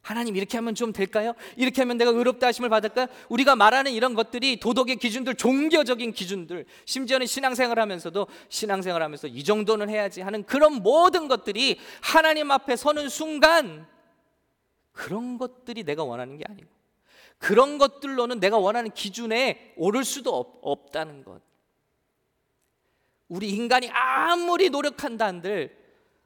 하나님 0.00 0.36
이렇게 0.36 0.58
하면 0.58 0.74
좀 0.74 0.92
될까요? 0.92 1.34
이렇게 1.56 1.80
하면 1.82 1.96
내가 1.96 2.10
의롭다 2.10 2.46
하심을 2.48 2.68
받을까요? 2.68 3.06
우리가 3.30 3.56
말하는 3.56 3.90
이런 3.90 4.14
것들이 4.14 4.60
도덕의 4.60 4.96
기준들, 4.96 5.34
종교적인 5.36 6.12
기준들, 6.12 6.66
심지어는 6.84 7.26
신앙생활 7.26 7.80
하면서도 7.80 8.26
신앙생활 8.48 9.02
하면서 9.02 9.26
이 9.26 9.42
정도는 9.42 9.88
해야지 9.88 10.20
하는 10.20 10.44
그런 10.44 10.74
모든 10.74 11.26
것들이 11.26 11.80
하나님 12.02 12.50
앞에 12.50 12.76
서는 12.76 13.08
순간 13.08 13.86
그런 14.92 15.38
것들이 15.38 15.84
내가 15.84 16.04
원하는 16.04 16.36
게 16.36 16.44
아니고 16.46 16.73
그런 17.44 17.76
것들로는 17.76 18.40
내가 18.40 18.56
원하는 18.56 18.90
기준에 18.90 19.74
오를 19.76 20.02
수도 20.02 20.34
없, 20.34 20.60
없다는 20.62 21.24
것. 21.24 21.42
우리 23.28 23.50
인간이 23.50 23.90
아무리 23.90 24.70
노력한다 24.70 25.26
한들 25.26 25.76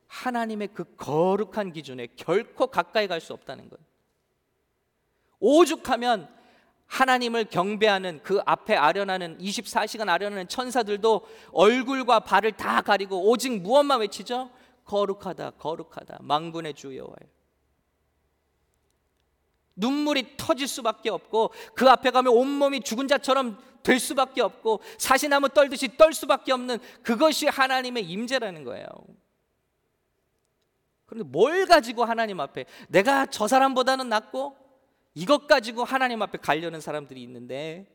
하나님의 0.07 0.68
그 0.74 0.85
거룩한 0.94 1.72
기준에 1.72 2.07
결코 2.14 2.68
가까이 2.68 3.09
갈 3.09 3.20
수 3.20 3.33
없다는 3.33 3.68
것. 3.68 3.81
오죽하면 5.40 6.33
하나님을 6.87 7.46
경배하는 7.46 8.20
그 8.22 8.40
앞에 8.46 8.76
아련하는 8.76 9.38
24시간 9.38 10.09
아련하는 10.09 10.46
천사들도 10.46 11.26
얼굴과 11.50 12.20
발을 12.20 12.52
다 12.52 12.81
가리고 12.81 13.28
오직 13.28 13.61
무엇만 13.61 13.98
외치죠? 14.02 14.50
거룩하다, 14.85 15.50
거룩하다, 15.59 16.18
망군의 16.20 16.74
주 16.74 16.96
여호와여. 16.96 17.38
눈물이 19.78 20.36
터질 20.36 20.68
수밖에 20.68 21.10
없고 21.10 21.52
그 21.74 21.88
앞에 21.88 22.10
가면 22.10 22.32
온몸이 22.32 22.80
죽은 22.80 23.08
자처럼 23.08 23.58
될 23.82 23.98
수밖에 23.98 24.42
없고 24.42 24.80
사시나무 24.98 25.48
떨듯이 25.48 25.96
떨 25.96 26.12
수밖에 26.12 26.52
없는 26.52 26.78
그것이 27.02 27.46
하나님의 27.46 28.04
임재라는 28.04 28.64
거예요. 28.64 28.86
그런데 31.06 31.28
뭘 31.28 31.66
가지고 31.66 32.04
하나님 32.04 32.40
앞에 32.40 32.66
내가 32.88 33.26
저 33.26 33.48
사람보다는 33.48 34.08
낫고 34.08 34.56
이것 35.14 35.46
가지고 35.46 35.84
하나님 35.84 36.20
앞에 36.22 36.38
가려는 36.38 36.80
사람들이 36.80 37.22
있는데 37.22 37.94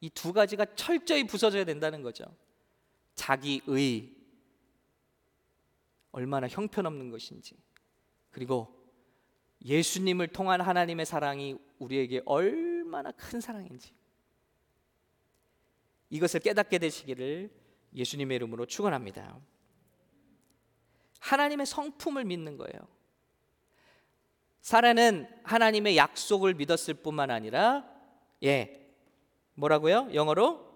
이 0.00 0.10
두 0.10 0.32
가지가 0.32 0.66
철저히 0.76 1.24
부서져야 1.24 1.64
된다는 1.64 2.02
거죠. 2.02 2.24
자기의 3.14 4.14
얼마나 6.12 6.48
형편없는 6.48 7.10
것인지 7.10 7.56
그리고 8.30 8.75
예수님을 9.64 10.28
통한 10.28 10.60
하나님의 10.60 11.06
사랑이 11.06 11.56
우리에게 11.78 12.22
얼마나 12.24 13.10
큰 13.12 13.40
사랑인지 13.40 13.92
이것을 16.10 16.40
깨닫게 16.40 16.78
되시기를 16.78 17.50
예수님의 17.94 18.36
이름으로 18.36 18.66
축원합니다. 18.66 19.38
하나님의 21.20 21.66
성품을 21.66 22.24
믿는 22.24 22.56
거예요. 22.56 22.96
사라는 24.60 25.28
하나님의 25.44 25.96
약속을 25.96 26.54
믿었을 26.54 26.94
뿐만 26.94 27.30
아니라 27.30 27.88
예. 28.42 28.94
뭐라고요? 29.54 30.10
영어로 30.12 30.66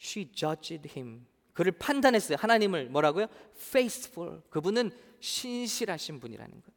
she 0.00 0.32
judged 0.32 0.88
him. 0.88 1.26
그를 1.52 1.72
판단했어요. 1.72 2.36
하나님을 2.40 2.88
뭐라고요? 2.90 3.26
faithful. 3.54 4.42
그분은 4.50 4.90
신실하신 5.20 6.20
분이라는 6.20 6.50
거예요. 6.50 6.73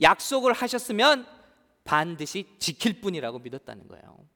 약속을 0.00 0.52
하셨으면 0.52 1.26
반드시 1.84 2.46
지킬 2.58 3.00
분이라고 3.00 3.38
믿었다는 3.40 3.88
거예요. 3.88 4.26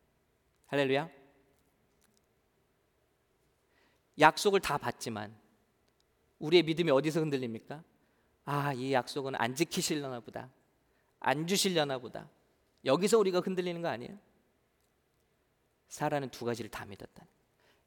할렐루야. 0.67 1.11
약속을 4.19 4.61
다 4.61 4.79
받지만 4.79 5.35
우리의 6.39 6.63
믿음이 6.65 6.91
어디서 6.91 7.21
흔들립니까? 7.21 7.83
아, 8.45 8.73
이 8.73 8.93
약속은 8.93 9.35
안 9.37 9.55
지키실려나 9.55 10.21
보다. 10.21 10.51
안 11.21 11.47
주실려나 11.47 11.99
보다. 11.99 12.29
여기서 12.85 13.19
우리가 13.19 13.41
흔들리는 13.41 13.81
거 13.83 13.89
아니에요? 13.89 14.19
사라는 15.89 16.31
두 16.31 16.45
가지를 16.45 16.71
다 16.71 16.85
믿었다. 16.85 17.27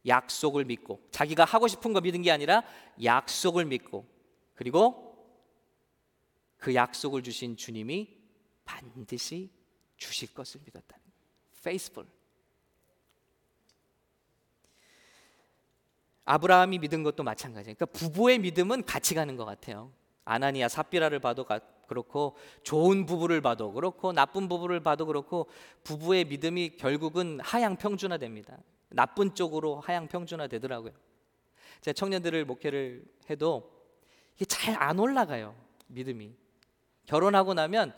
약속을 0.07 0.65
믿고 0.65 1.01
자기가 1.11 1.45
하고 1.45 1.67
싶은 1.67 1.93
거 1.93 2.01
믿은 2.01 2.21
게 2.23 2.31
아니라 2.31 2.63
약속을 3.03 3.65
믿고 3.65 4.07
그리고 4.55 5.10
그 6.61 6.75
약속을 6.75 7.23
주신 7.23 7.57
주님이 7.57 8.07
반드시 8.63 9.49
주실 9.97 10.31
것을 10.33 10.61
믿었다. 10.63 10.95
faithful. 11.57 12.07
아브라함이 16.23 16.77
믿은 16.77 17.01
것도 17.01 17.23
마찬가지예요. 17.23 17.75
그러니까 17.75 17.85
부부의 17.97 18.37
믿음은 18.39 18.85
같이 18.85 19.15
가는 19.15 19.35
것 19.35 19.43
같아요. 19.43 19.91
아나니아 20.23 20.67
삽비라를 20.69 21.19
봐도 21.19 21.47
그렇고 21.87 22.37
좋은 22.61 23.07
부부를 23.07 23.41
봐도 23.41 23.73
그렇고 23.73 24.13
나쁜 24.13 24.47
부부를 24.47 24.81
봐도 24.81 25.07
그렇고 25.07 25.47
부부의 25.83 26.25
믿음이 26.25 26.77
결국은 26.77 27.39
하향 27.41 27.75
평준화됩니다. 27.75 28.59
나쁜 28.89 29.33
쪽으로 29.33 29.79
하향 29.79 30.07
평준화되더라고요. 30.07 30.93
제가 31.81 31.93
청년들을 31.93 32.45
목회를 32.45 33.03
해도 33.31 33.71
이게 34.35 34.45
잘 34.45 34.75
안 34.75 34.99
올라가요. 34.99 35.55
믿음이. 35.87 36.39
결혼하고 37.05 37.53
나면 37.53 37.93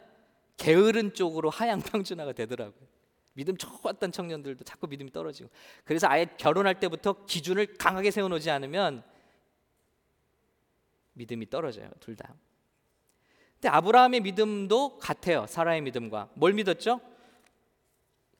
게으른 0.57 1.13
쪽으로 1.13 1.49
하향 1.49 1.81
평준화가 1.81 2.33
되더라고요. 2.33 2.87
믿음 3.33 3.57
좋았던 3.57 4.11
청년들도 4.11 4.63
자꾸 4.63 4.87
믿음이 4.87 5.11
떨어지고 5.11 5.49
그래서 5.83 6.07
아예 6.07 6.27
결혼할 6.37 6.79
때부터 6.79 7.25
기준을 7.25 7.77
강하게 7.77 8.11
세워놓지 8.11 8.49
않으면 8.51 9.03
믿음이 11.13 11.49
떨어져요 11.49 11.89
둘 11.99 12.15
다. 12.15 12.33
근데 13.55 13.69
아브라함의 13.69 14.21
믿음도 14.21 14.99
같아요 14.99 15.47
사라의 15.47 15.81
믿음과 15.81 16.29
뭘 16.35 16.53
믿었죠? 16.53 17.01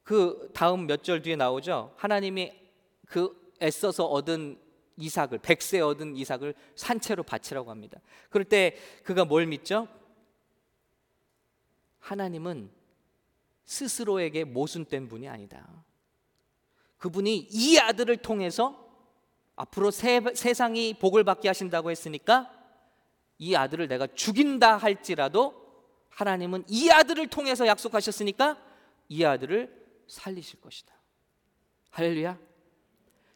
그 0.04 0.52
다음 0.54 0.86
몇 0.86 1.02
절 1.04 1.21
뒤에 1.21 1.36
나오죠 1.38 1.93
하나님이 1.97 2.52
그 3.08 3.54
애써서 3.62 4.06
얻은 4.06 4.60
이삭을 4.97 5.39
백세 5.39 5.80
얻은 5.80 6.15
이삭을 6.17 6.54
산채로 6.76 7.23
바치라고 7.23 7.71
합니다. 7.71 7.99
그럴 8.30 8.43
때 8.45 8.78
그가 9.04 9.26
뭘 9.26 9.47
믿죠? 9.47 9.88
하나님은 12.03 12.69
스스로에게 13.63 14.43
모순된 14.43 15.07
분이 15.07 15.29
아니다. 15.29 15.65
그분이 16.97 17.47
이 17.49 17.77
아들을 17.77 18.17
통해서 18.17 18.79
앞으로 19.55 19.89
세, 19.89 20.21
세상이 20.35 20.95
복을 20.95 21.23
받게 21.23 21.47
하신다고 21.47 21.91
했으니까 21.91 22.51
이 23.37 23.55
아들을 23.55 23.87
내가 23.87 24.07
죽인다 24.07 24.77
할지라도 24.77 25.63
하나님은 26.09 26.65
이 26.67 26.89
아들을 26.89 27.27
통해서 27.27 27.65
약속하셨으니까 27.65 28.61
이 29.07 29.23
아들을 29.23 30.03
살리실 30.07 30.59
것이다. 30.59 30.93
할렐루야. 31.91 32.37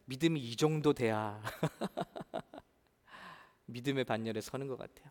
믿음이 0.06 0.40
이 0.42 0.56
정도 0.56 0.94
돼야 0.94 1.42
믿음의 3.66 4.04
반열에 4.04 4.42
서는 4.42 4.68
것 4.68 4.78
같아요. 4.78 5.10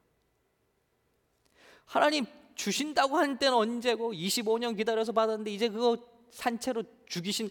하나님 1.87 2.27
주신다고 2.57 3.17
하는 3.17 3.39
때는 3.39 3.57
언제고 3.57 4.13
25년 4.13 4.77
기다려서 4.77 5.13
받았는데 5.13 5.53
이제 5.53 5.69
그거 5.69 5.97
산채로 6.31 6.83
죽이신 7.07 7.51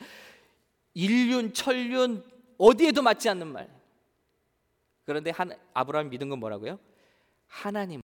인륜, 0.93 1.53
천륜 1.53 2.23
어디에도 2.57 3.01
맞지 3.01 3.29
않는 3.29 3.47
말. 3.47 3.69
그런데 5.05 5.29
한, 5.29 5.51
아브라함이 5.73 6.09
믿은 6.09 6.29
건 6.29 6.39
뭐라고요? 6.39 6.79
하나님은 7.47 8.01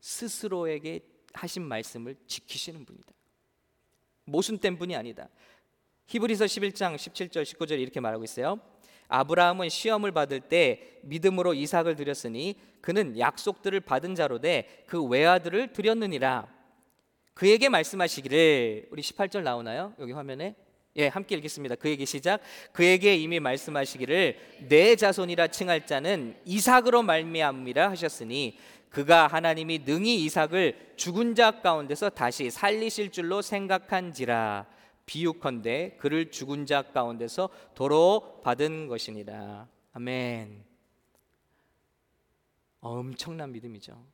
스스로에게 0.00 1.00
하신 1.32 1.62
말씀을 1.62 2.16
지키시는 2.26 2.84
분이다. 2.84 3.12
모순된 4.24 4.78
분이 4.78 4.96
아니다. 4.96 5.28
히브리서 6.06 6.46
11장 6.46 6.96
17절 6.96 7.42
19절 7.42 7.80
이렇게 7.80 8.00
말하고 8.00 8.24
있어요. 8.24 8.60
아브라함은 9.08 9.68
시험을 9.68 10.12
받을 10.12 10.40
때 10.40 10.98
믿음으로 11.02 11.54
이삭을 11.54 11.96
드렸으니 11.96 12.56
그는 12.80 13.18
약속들을 13.18 13.80
받은 13.80 14.14
자로 14.14 14.40
돼그 14.40 15.04
외아들을 15.04 15.72
드렸느니라. 15.72 16.46
그에게 17.34 17.68
말씀하시기를 17.68 18.88
우리 18.90 19.02
18절 19.02 19.42
나오나요? 19.42 19.92
여기 19.98 20.12
화면에 20.12 20.54
예, 20.96 21.08
함께 21.08 21.36
읽겠습니다. 21.36 21.74
그에게 21.74 22.06
시작. 22.06 22.40
그에게 22.72 23.16
이미 23.16 23.38
말씀하시기를 23.38 24.38
내 24.68 24.96
자손이라 24.96 25.48
칭할 25.48 25.84
자는 25.84 26.36
이삭으로 26.46 27.02
말미암이라 27.02 27.90
하셨으니 27.90 28.58
그가 28.88 29.26
하나님이 29.26 29.80
능히 29.84 30.24
이삭을 30.24 30.94
죽은 30.96 31.34
자 31.34 31.50
가운데서 31.60 32.10
다시 32.10 32.50
살리실 32.50 33.12
줄로 33.12 33.42
생각한지라. 33.42 34.66
비유컨대 35.06 35.96
그를 35.98 36.30
죽은 36.30 36.66
자 36.66 36.82
가운데서 36.82 37.48
도로 37.74 38.40
받은 38.42 38.88
것이니라. 38.88 39.68
아멘. 39.92 40.64
엄청난 42.80 43.52
믿음이죠. 43.52 44.04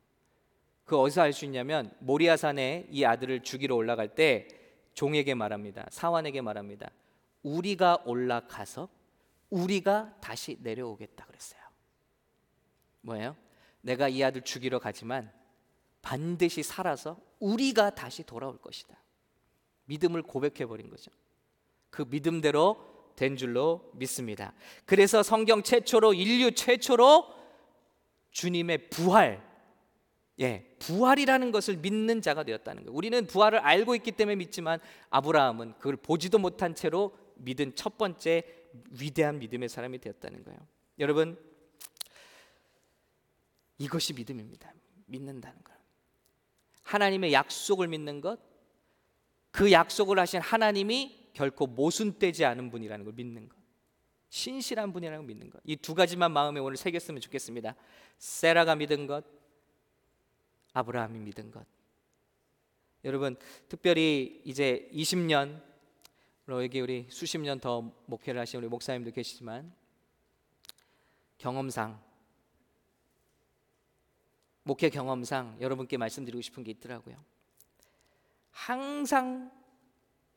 그 0.84 0.98
어디서 0.98 1.22
알 1.22 1.32
수 1.32 1.44
있냐면 1.46 1.94
모리아산에 2.00 2.88
이 2.90 3.04
아들을 3.04 3.42
죽이러 3.42 3.74
올라갈 3.74 4.14
때 4.14 4.48
종에게 4.94 5.34
말합니다. 5.34 5.86
사환에게 5.90 6.40
말합니다. 6.42 6.90
우리가 7.42 8.02
올라가서 8.04 8.88
우리가 9.50 10.16
다시 10.20 10.58
내려오겠다 10.60 11.26
그랬어요. 11.26 11.60
뭐예요? 13.00 13.36
내가 13.80 14.08
이 14.08 14.22
아들 14.22 14.42
죽이러 14.42 14.78
가지만 14.78 15.32
반드시 16.02 16.62
살아서 16.62 17.18
우리가 17.40 17.94
다시 17.94 18.22
돌아올 18.22 18.60
것이다. 18.60 18.96
믿음을 19.84 20.22
고백해 20.22 20.66
버린 20.66 20.90
거죠. 20.90 21.10
그 21.90 22.04
믿음대로 22.08 22.92
된 23.16 23.36
줄로 23.36 23.90
믿습니다. 23.94 24.54
그래서 24.84 25.22
성경 25.22 25.62
최초로 25.62 26.14
인류 26.14 26.52
최초로 26.52 27.26
주님의 28.30 28.88
부활 28.90 29.52
예, 30.40 30.74
부활이라는 30.78 31.52
것을 31.52 31.76
믿는 31.76 32.22
자가 32.22 32.42
되었다는 32.42 32.84
거예요. 32.84 32.96
우리는 32.96 33.26
부활을 33.26 33.58
알고 33.58 33.94
있기 33.96 34.12
때문에 34.12 34.36
믿지만 34.36 34.80
아브라함은 35.10 35.74
그걸 35.74 35.96
보지도 35.96 36.38
못한 36.38 36.74
채로 36.74 37.16
믿은 37.36 37.74
첫 37.76 37.98
번째 37.98 38.42
위대한 38.90 39.38
믿음의 39.38 39.68
사람이 39.68 39.98
되었다는 39.98 40.42
거예요. 40.44 40.58
여러분 40.98 41.38
이것이 43.78 44.14
믿음입니다. 44.14 44.72
믿는다는 45.06 45.62
거 45.62 45.72
하나님의 46.84 47.32
약속을 47.32 47.88
믿는 47.88 48.20
것, 48.20 48.38
그 49.52 49.70
약속을 49.70 50.18
하신 50.18 50.40
하나님이 50.40 51.30
결코 51.34 51.66
모순되지 51.66 52.44
않은 52.44 52.70
분이라는 52.70 53.04
걸 53.04 53.14
믿는 53.14 53.48
것. 53.48 53.56
신실한 54.30 54.92
분이라는 54.92 55.18
걸 55.20 55.26
믿는 55.26 55.50
것. 55.50 55.60
이 55.64 55.76
두 55.76 55.94
가지만 55.94 56.32
마음에 56.32 56.58
오늘 56.58 56.76
새겼으면 56.76 57.20
좋겠습니다. 57.20 57.76
세라가 58.18 58.74
믿은 58.76 59.06
것, 59.06 59.24
아브라함이 60.72 61.18
믿은 61.20 61.50
것. 61.50 61.66
여러분, 63.04 63.36
특별히 63.68 64.40
이제 64.44 64.88
20년 64.92 65.62
여기 66.48 66.80
우리 66.80 67.06
수십 67.10 67.38
년 67.38 67.60
더 67.60 67.92
목회를 68.06 68.40
하신 68.40 68.58
우리 68.58 68.68
목사님도 68.68 69.10
계시지만 69.12 69.72
경험상 71.38 72.00
목회 74.64 74.88
경험상 74.90 75.58
여러분께 75.60 75.96
말씀드리고 75.96 76.40
싶은 76.42 76.62
게 76.62 76.70
있더라고요. 76.72 77.16
항상 78.52 79.50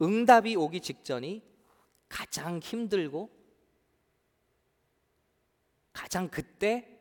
응답이 0.01 0.55
오기 0.55 0.81
직전이 0.81 1.43
가장 2.09 2.59
힘들고 2.59 3.29
가장 5.93 6.29
그때 6.29 6.99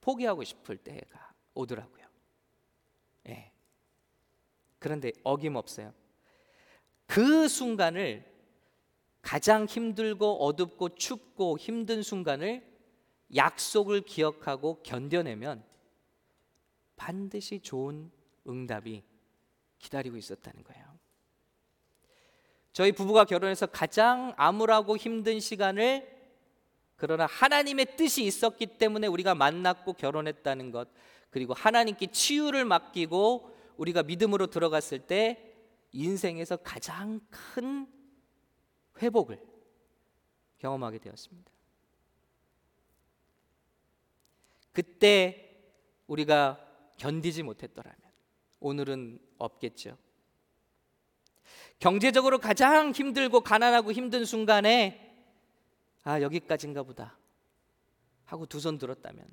포기하고 0.00 0.44
싶을 0.44 0.76
때가 0.76 1.32
오더라고요. 1.54 2.06
예. 3.28 3.52
그런데 4.78 5.12
어김없어요. 5.22 5.94
그 7.06 7.48
순간을 7.48 8.28
가장 9.22 9.66
힘들고 9.66 10.44
어둡고 10.44 10.94
춥고 10.96 11.58
힘든 11.58 12.02
순간을 12.02 12.66
약속을 13.34 14.02
기억하고 14.02 14.82
견뎌내면 14.82 15.64
반드시 16.96 17.60
좋은 17.60 18.10
응답이 18.46 19.02
기다리고 19.80 20.16
있었다는 20.16 20.62
거예요. 20.62 20.98
저희 22.72 22.92
부부가 22.92 23.24
결혼해서 23.24 23.66
가장 23.66 24.32
암울하고 24.36 24.96
힘든 24.96 25.40
시간을 25.40 26.18
그러나 26.96 27.26
하나님의 27.26 27.96
뜻이 27.96 28.24
있었기 28.24 28.78
때문에 28.78 29.06
우리가 29.06 29.34
만났고 29.34 29.94
결혼했다는 29.94 30.70
것 30.70 30.88
그리고 31.30 31.54
하나님께 31.54 32.08
치유를 32.08 32.64
맡기고 32.64 33.56
우리가 33.76 34.02
믿음으로 34.02 34.48
들어갔을 34.48 35.00
때 35.00 35.52
인생에서 35.92 36.58
가장 36.58 37.20
큰 37.30 37.88
회복을 39.00 39.42
경험하게 40.58 40.98
되었습니다. 40.98 41.50
그때 44.72 45.58
우리가 46.06 46.64
견디지 46.98 47.42
못했더라면 47.42 48.09
오늘은 48.60 49.18
없겠죠. 49.38 49.96
경제적으로 51.78 52.38
가장 52.38 52.92
힘들고 52.92 53.40
가난하고 53.40 53.92
힘든 53.92 54.24
순간에 54.24 55.06
아, 56.04 56.20
여기까지인가 56.20 56.82
보다. 56.82 57.16
하고 58.24 58.46
두 58.46 58.58
손 58.60 58.78
들었다면. 58.78 59.26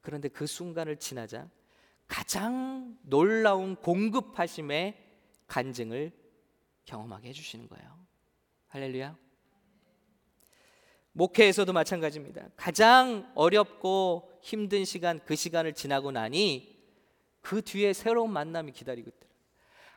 그런데 0.00 0.28
그 0.28 0.46
순간을 0.46 0.96
지나자 0.96 1.48
가장 2.08 2.98
놀라운 3.02 3.76
공급하심의 3.76 5.00
간증을 5.46 6.12
경험하게 6.84 7.28
해주시는 7.28 7.68
거예요. 7.68 8.04
할렐루야. 8.68 9.16
목회에서도 11.12 11.72
마찬가지입니다. 11.72 12.48
가장 12.56 13.30
어렵고 13.36 14.38
힘든 14.42 14.84
시간, 14.84 15.20
그 15.24 15.36
시간을 15.36 15.72
지나고 15.74 16.10
나니 16.10 16.73
그 17.44 17.60
뒤에 17.60 17.92
새로운 17.92 18.32
만남이 18.32 18.72
기다리고 18.72 19.10
있더라. 19.10 19.30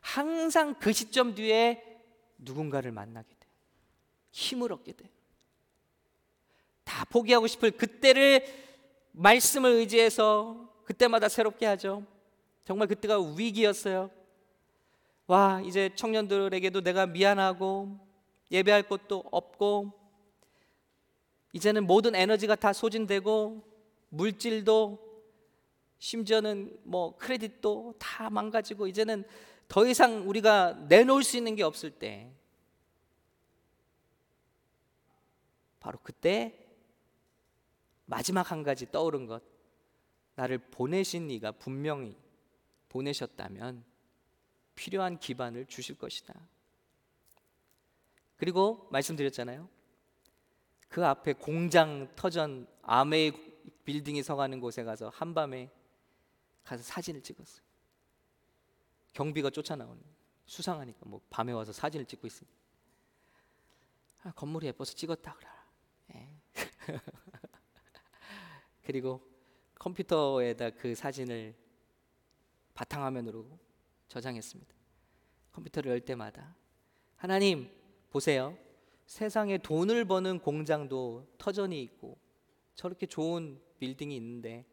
항상 0.01 0.75
그 0.75 0.91
시점 0.91 1.33
뒤에 1.33 1.81
누군가를 2.37 2.91
만나게 2.91 3.29
돼. 3.39 3.47
힘을 4.31 4.73
얻게 4.73 4.91
돼. 4.91 5.09
다 6.83 7.05
포기하고 7.05 7.47
싶을 7.47 7.71
그때를 7.71 8.45
말씀을 9.13 9.71
의지해서 9.71 10.69
그때마다 10.83 11.29
새롭게 11.29 11.65
하죠. 11.67 12.05
정말 12.65 12.89
그때가 12.89 13.17
위기였어요. 13.37 14.11
와, 15.25 15.61
이제 15.65 15.89
청년들에게도 15.95 16.81
내가 16.81 17.05
미안하고 17.05 17.97
예배할 18.51 18.83
곳도 18.83 19.23
없고 19.31 19.93
이제는 21.53 21.87
모든 21.87 22.13
에너지가 22.13 22.55
다 22.55 22.73
소진되고 22.73 23.63
물질도 24.09 25.06
심지어는 25.99 26.79
뭐 26.83 27.17
크레딧도 27.17 27.95
다 27.99 28.29
망가지고 28.29 28.87
이제는 28.87 29.23
더 29.67 29.85
이상 29.85 30.27
우리가 30.29 30.73
내놓을 30.87 31.23
수 31.23 31.37
있는 31.37 31.55
게 31.55 31.63
없을 31.63 31.91
때 31.91 32.31
바로 35.79 35.99
그때 36.01 36.65
마지막 38.05 38.51
한 38.51 38.63
가지 38.63 38.91
떠오른 38.91 39.25
것 39.25 39.43
나를 40.35 40.57
보내신 40.57 41.29
이가 41.31 41.51
분명히 41.51 42.15
보내셨다면 42.89 43.83
필요한 44.75 45.17
기반을 45.19 45.65
주실 45.65 45.97
것이다. 45.97 46.33
그리고 48.37 48.87
말씀드렸잖아요. 48.91 49.67
그 50.87 51.05
앞에 51.05 51.33
공장 51.33 52.13
터전 52.15 52.67
아메이 52.83 53.31
빌딩이 53.83 54.23
서가는 54.23 54.59
곳에 54.59 54.83
가서 54.83 55.09
한밤에 55.09 55.69
가서 56.67 56.83
사진을 56.83 57.23
찍었어요. 57.23 57.65
경비가 59.13 59.49
쫓아나오는 59.49 60.03
수상하니까 60.45 60.99
뭐 61.05 61.21
밤에 61.29 61.53
와서 61.53 61.71
사진을 61.71 62.05
찍고 62.05 62.27
있습니다. 62.27 62.57
아, 64.23 64.31
건물이 64.33 64.67
예뻐서 64.67 64.93
찍었다 64.93 65.33
그래. 65.35 65.49
예. 66.15 66.29
그리고 68.83 69.21
컴퓨터에다 69.75 70.71
그 70.71 70.93
사진을 70.93 71.55
바탕화면으로 72.73 73.47
저장했습니다. 74.09 74.75
컴퓨터를 75.53 75.91
열 75.91 76.01
때마다 76.01 76.53
하나님 77.15 77.71
보세요. 78.09 78.57
세상에 79.05 79.57
돈을 79.57 80.03
버는 80.03 80.39
공장도 80.39 81.35
터전이 81.37 81.81
있고 81.83 82.17
저렇게 82.75 83.05
좋은 83.05 83.61
빌딩이 83.79 84.13
있는데 84.17 84.65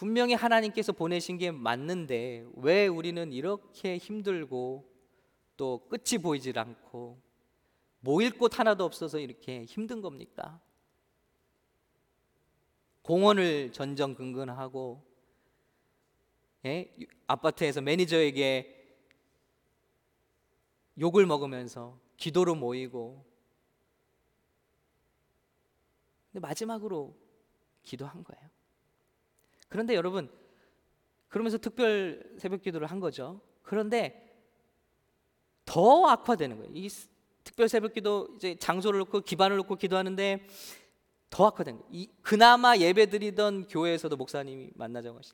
분명히 0.00 0.32
하나님께서 0.32 0.92
보내신 0.92 1.36
게 1.36 1.50
맞는데 1.50 2.46
왜 2.54 2.86
우리는 2.86 3.34
이렇게 3.34 3.98
힘들고 3.98 4.90
또 5.58 5.86
끝이 5.90 6.22
보이질 6.22 6.58
않고 6.58 7.20
모일 8.00 8.30
곳 8.38 8.58
하나도 8.58 8.82
없어서 8.82 9.18
이렇게 9.18 9.66
힘든 9.66 10.00
겁니까? 10.00 10.58
공원을 13.02 13.72
전전긍긍하고 13.72 15.04
예? 16.64 16.96
아파트에서 17.26 17.82
매니저에게 17.82 18.96
욕을 20.98 21.26
먹으면서 21.26 22.00
기도로 22.16 22.54
모이고 22.54 23.22
근데 26.32 26.40
마지막으로 26.40 27.14
기도한 27.82 28.24
거예요. 28.24 28.39
그런데 29.70 29.94
여러분 29.94 30.30
그러면서 31.28 31.56
특별 31.56 32.22
새벽 32.38 32.60
기도를 32.60 32.88
한 32.88 33.00
거죠. 33.00 33.40
그런데 33.62 34.28
더 35.64 36.06
악화되는 36.06 36.58
거예요. 36.58 36.72
이 36.74 36.90
특별 37.44 37.68
새벽 37.68 37.94
기도 37.94 38.28
이제 38.36 38.56
장소를 38.56 38.98
놓고 38.98 39.20
기반을 39.20 39.56
놓고 39.58 39.76
기도하는데 39.76 40.46
더 41.30 41.46
악화된 41.46 41.78
거예요. 41.78 41.88
이, 41.92 42.10
그나마 42.20 42.76
예배드리던 42.76 43.68
교회에서도 43.68 44.16
목사님이 44.16 44.72
만나자고 44.74 45.18
하시. 45.18 45.32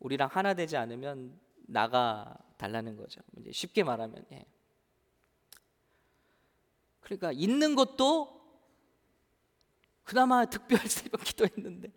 우리랑 0.00 0.28
하나 0.32 0.54
되지 0.54 0.76
않으면 0.76 1.38
나가 1.68 2.36
달라는 2.56 2.96
거죠. 2.96 3.20
이제 3.38 3.52
쉽게 3.52 3.84
말하면 3.84 4.24
예. 4.32 4.44
그러니까 7.00 7.30
있는 7.32 7.76
것도 7.76 8.36
그나마 10.02 10.44
특별 10.44 10.78
새벽 10.88 11.22
기도했는데 11.22 11.92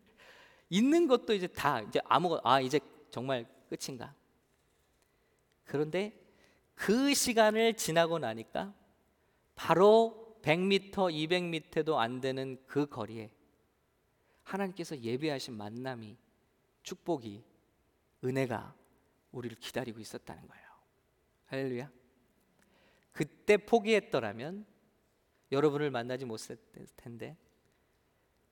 있는 0.72 1.06
것도 1.06 1.34
이제 1.34 1.48
다 1.48 1.82
이제 1.82 2.00
아무것 2.06 2.42
아 2.46 2.62
이제 2.62 2.80
정말 3.12 3.46
끝인가? 3.70 4.16
그런데 5.66 6.18
그 6.76 7.14
시간을 7.14 7.76
지나고 7.76 8.18
나니까 8.20 8.74
바로 9.54 10.40
100m, 10.42 10.92
200m도 10.94 11.98
안 11.98 12.22
되는 12.22 12.58
그 12.66 12.86
거리에 12.88 13.32
하나님께서 14.44 14.98
예배하신 14.98 15.54
만남이 15.54 16.18
축복이 16.84 17.44
은혜가 18.24 18.74
우리를 19.34 19.58
기다리고 19.58 20.00
있었다는 20.00 20.48
거예요. 20.48 20.66
할렐루야. 21.48 21.92
그때 23.12 23.58
포기했더라면 23.58 24.66
여러분을 25.52 25.92
만나지 25.92 26.24
못했을 26.24 26.58
텐데 26.96 27.36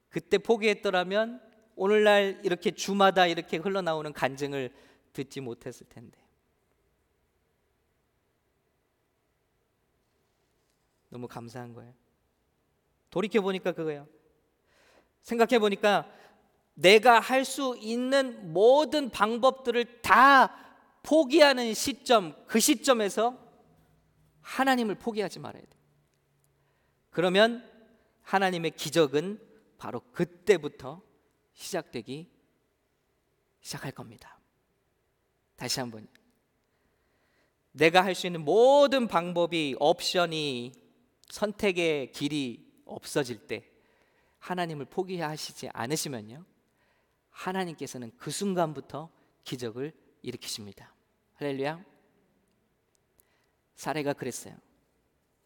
그때 0.10 0.38
포기했더라면 0.38 1.48
오늘날 1.79 2.41
이렇게 2.43 2.71
주마다 2.71 3.25
이렇게 3.25 3.55
흘러나오는 3.55 4.11
간증을 4.11 4.69
듣지 5.13 5.39
못했을 5.39 5.87
텐데. 5.87 6.19
너무 11.07 11.29
감사한 11.29 11.73
거예요. 11.73 11.93
돌이켜 13.09 13.39
보니까 13.39 13.71
그거예요. 13.71 14.09
생각해 15.21 15.59
보니까 15.59 16.05
내가 16.73 17.21
할 17.21 17.45
수 17.45 17.77
있는 17.79 18.51
모든 18.51 19.09
방법들을 19.09 20.01
다 20.01 20.53
포기하는 21.01 21.73
시점, 21.73 22.35
그 22.45 22.59
시점에서 22.59 23.37
하나님을 24.41 24.95
포기하지 24.95 25.39
말아야 25.39 25.63
돼. 25.63 25.69
그러면 27.09 27.65
하나님의 28.23 28.71
기적은 28.71 29.39
바로 29.77 30.01
그때부터 30.11 31.07
시작되기 31.60 32.32
시작할 33.60 33.91
겁니다. 33.91 34.39
다시 35.58 35.82
한번. 35.82 36.08
내가 37.72 38.04
할 38.04 38.15
수 38.15 38.28
있는 38.28 38.43
모든 38.45 39.08
방법이 39.08 39.76
옵션이 39.80 40.72
선택의 41.30 42.13
길이 42.13 42.65
없어질 42.86 43.45
때 43.45 43.69
하나님을 44.39 44.86
포기하시지 44.86 45.69
않으시면요. 45.74 46.45
하나님께서는 47.30 48.12
그 48.17 48.32
순간부터 48.32 49.10
기적을 49.43 49.93
일으키십니다. 50.22 50.93
할렐루야. 51.36 51.84
사례가 53.76 54.13
그랬어요. 54.13 54.58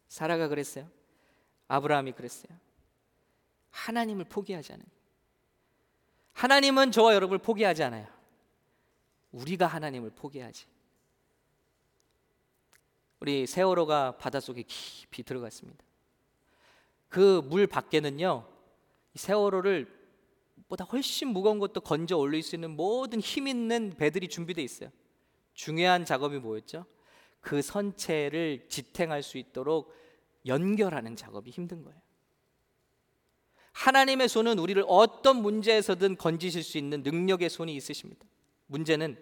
사라가 0.08 0.46
그랬어요. 0.48 0.88
아브라함이 1.66 2.12
그랬어요. 2.12 2.56
하나님을 3.70 4.26
포기하지 4.26 4.74
않은. 4.74 4.84
하나님은 6.34 6.92
저와 6.92 7.14
여러분을 7.14 7.38
포기하지 7.38 7.82
않아요. 7.84 8.06
우리가 9.32 9.66
하나님을 9.66 10.10
포기하지. 10.10 10.66
우리 13.20 13.46
세월호가 13.46 14.18
바닷속에 14.18 14.62
깊이 14.62 15.22
들어갔습니다. 15.22 15.82
그 17.08 17.40
물 17.42 17.66
밖에는요, 17.66 18.46
세월호를 19.14 19.88
보다 20.68 20.84
훨씬 20.84 21.28
무거운 21.28 21.58
것도 21.58 21.80
건져 21.80 22.16
올릴 22.16 22.42
수 22.42 22.56
있는 22.56 22.70
모든 22.70 23.20
힘 23.20 23.46
있는 23.46 23.94
배들이 23.96 24.28
준비되어 24.28 24.64
있어요. 24.64 24.90
중요한 25.54 26.04
작업이 26.04 26.38
뭐였죠? 26.38 26.84
그 27.40 27.62
선체를 27.62 28.66
지탱할 28.68 29.22
수 29.22 29.38
있도록 29.38 29.94
연결하는 30.46 31.14
작업이 31.14 31.50
힘든 31.50 31.84
거예요. 31.84 32.00
하나님의 33.74 34.28
손은 34.28 34.58
우리를 34.58 34.82
어떤 34.86 35.42
문제에서든 35.42 36.16
건지실 36.16 36.62
수 36.62 36.78
있는 36.78 37.02
능력의 37.02 37.50
손이 37.50 37.74
있으십니다. 37.74 38.24
문제는 38.66 39.18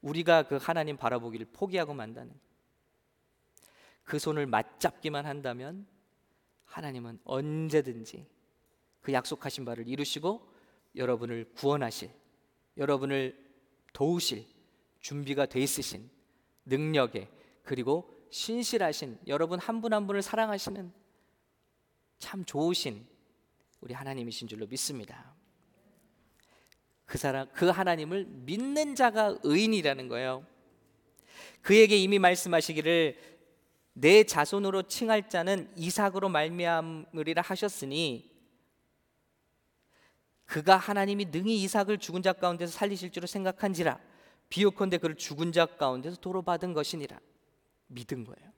우리가 0.00 0.44
그 0.44 0.56
하나님 0.56 0.96
바라보기를 0.96 1.46
포기하고 1.52 1.94
만다는 1.94 2.32
그 4.02 4.18
손을 4.18 4.46
맞잡기만 4.46 5.26
한다면 5.26 5.86
하나님은 6.64 7.20
언제든지 7.24 8.26
그 9.02 9.12
약속하신 9.12 9.64
바를 9.64 9.86
이루시고 9.86 10.50
여러분을 10.96 11.52
구원하실 11.54 12.10
여러분을 12.78 13.38
도우실 13.92 14.46
준비가 15.00 15.46
돼 15.46 15.60
있으신 15.60 16.10
능력에 16.64 17.28
그리고 17.62 18.10
신실하신 18.30 19.18
여러분 19.26 19.58
한 19.58 19.82
분한 19.82 20.06
분을 20.06 20.22
사랑하시는 20.22 20.92
참 22.18 22.44
좋으신 22.44 23.11
우리 23.82 23.94
하나님이신 23.94 24.48
줄로 24.48 24.66
믿습니다. 24.66 25.34
그 27.04 27.18
사람 27.18 27.48
그 27.52 27.68
하나님을 27.68 28.24
믿는 28.24 28.94
자가 28.94 29.36
의인이라는 29.42 30.08
거예요. 30.08 30.46
그에게 31.60 31.96
이미 31.96 32.18
말씀하시기를 32.18 33.16
내 33.94 34.24
자손으로 34.24 34.84
칭할 34.84 35.28
자는 35.28 35.70
이삭으로 35.76 36.28
말미암으리라 36.28 37.42
하셨으니 37.42 38.30
그가 40.46 40.76
하나님이 40.76 41.26
능히 41.26 41.62
이삭을 41.62 41.98
죽은 41.98 42.22
자 42.22 42.32
가운데서 42.32 42.72
살리실 42.72 43.10
줄을 43.10 43.28
생각한지라 43.28 43.98
비옥컨대 44.48 44.98
그를 44.98 45.16
죽은 45.16 45.52
자 45.52 45.66
가운데서 45.66 46.16
도로 46.16 46.42
받은 46.42 46.72
것이니라 46.72 47.18
믿은 47.88 48.24
거예요. 48.24 48.52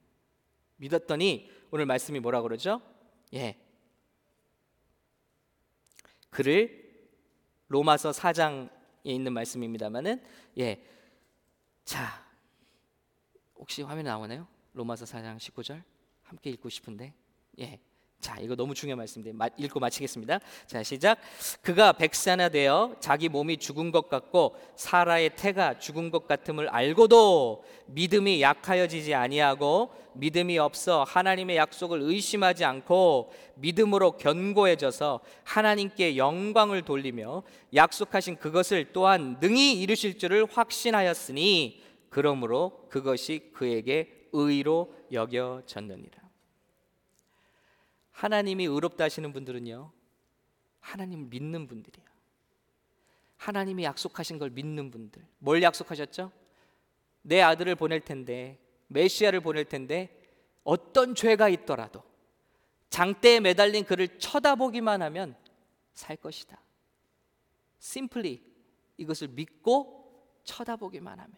믿었더니 0.76 1.50
오늘 1.70 1.86
말씀이 1.86 2.20
뭐라 2.20 2.42
그러죠? 2.42 2.82
예. 3.32 3.63
그를 6.34 6.82
로마서 7.68 8.10
4장에 8.10 8.68
있는 9.04 9.32
말씀입니다만은 9.32 10.20
예. 10.58 10.84
자. 11.84 12.24
혹시 13.54 13.82
화면에 13.82 14.10
나오나요? 14.10 14.48
로마서 14.72 15.04
4장 15.04 15.36
19절 15.36 15.80
함께 16.24 16.50
읽고 16.50 16.68
싶은데. 16.68 17.14
예. 17.60 17.80
자, 18.24 18.38
이거 18.40 18.56
너무 18.56 18.72
중요한 18.74 18.96
말씀인데 18.96 19.34
읽고 19.58 19.80
마치겠습니다. 19.80 20.40
자, 20.66 20.82
시작. 20.82 21.18
그가 21.60 21.92
백사나 21.92 22.48
되어 22.48 22.96
자기 22.98 23.28
몸이 23.28 23.58
죽은 23.58 23.92
것 23.92 24.08
같고 24.08 24.56
사라의 24.76 25.36
태가 25.36 25.78
죽은 25.78 26.10
것 26.10 26.26
같음을 26.26 26.70
알고도 26.70 27.64
믿음이 27.88 28.40
약하여지지 28.40 29.12
아니하고 29.12 29.90
믿음이 30.14 30.56
없어 30.56 31.04
하나님의 31.04 31.58
약속을 31.58 32.00
의심하지 32.00 32.64
않고 32.64 33.30
믿음으로 33.56 34.12
견고해져서 34.16 35.20
하나님께 35.42 36.16
영광을 36.16 36.80
돌리며 36.80 37.42
약속하신 37.74 38.36
그것을 38.36 38.94
또한 38.94 39.36
능히 39.38 39.78
이루실 39.82 40.16
줄을 40.16 40.46
확신하였으니 40.50 41.82
그러므로 42.08 42.86
그것이 42.88 43.50
그에게 43.52 44.28
의로 44.32 44.94
여겨졌느니라. 45.12 46.23
하나님이 48.14 48.64
의롭다 48.66 49.04
하시는 49.04 49.32
분들은요. 49.32 49.90
하나님을 50.80 51.26
믿는 51.26 51.66
분들이에요. 51.66 52.08
하나님이 53.36 53.84
약속하신 53.84 54.38
걸 54.38 54.50
믿는 54.50 54.90
분들. 54.90 55.22
뭘 55.38 55.62
약속하셨죠? 55.62 56.30
내 57.22 57.42
아들을 57.42 57.74
보낼 57.74 58.00
텐데, 58.00 58.58
메시아를 58.86 59.40
보낼 59.40 59.64
텐데 59.64 60.16
어떤 60.62 61.14
죄가 61.14 61.48
있더라도 61.48 62.02
장대에 62.88 63.40
매달린 63.40 63.84
그를 63.84 64.18
쳐다보기만 64.18 65.02
하면 65.02 65.36
살 65.92 66.16
것이다. 66.16 66.60
심플리 67.80 68.40
이것을 68.96 69.28
믿고 69.28 70.38
쳐다보기만 70.44 71.18
하면 71.18 71.34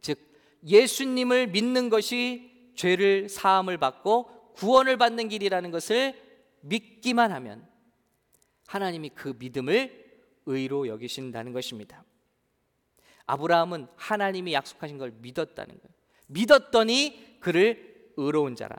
즉 0.00 0.18
예수님을 0.64 1.48
믿는 1.48 1.90
것이 1.90 2.72
죄를 2.74 3.28
사함을 3.28 3.76
받고 3.76 4.37
구원을 4.58 4.96
받는 4.96 5.28
길이라는 5.28 5.70
것을 5.70 6.20
믿기만 6.62 7.30
하면 7.30 7.64
하나님이 8.66 9.10
그 9.10 9.34
믿음을 9.38 10.08
의로 10.46 10.88
여기신다는 10.88 11.52
것입니다. 11.52 12.04
아브라함은 13.26 13.86
하나님이 13.94 14.52
약속하신 14.54 14.98
걸 14.98 15.12
믿었다는 15.12 15.76
거예요. 15.76 15.94
믿었더니 16.26 17.38
그를 17.38 18.12
의로운 18.16 18.56
자라. 18.56 18.76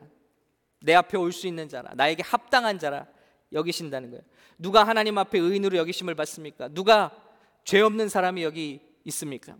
내 0.81 0.93
앞에 0.95 1.17
올 1.17 1.31
수 1.31 1.47
있는 1.47 1.69
자라. 1.69 1.93
나에게 1.95 2.23
합당한 2.23 2.77
자라 2.77 3.07
여기신다는 3.53 4.09
거예요. 4.09 4.23
누가 4.57 4.83
하나님 4.83 5.17
앞에 5.17 5.39
의인으로 5.39 5.77
여기심을 5.77 6.13
받습니까? 6.15 6.67
누가 6.69 7.15
죄 7.63 7.79
없는 7.79 8.09
사람이 8.09 8.43
여기 8.43 8.81
있습니까? 9.05 9.55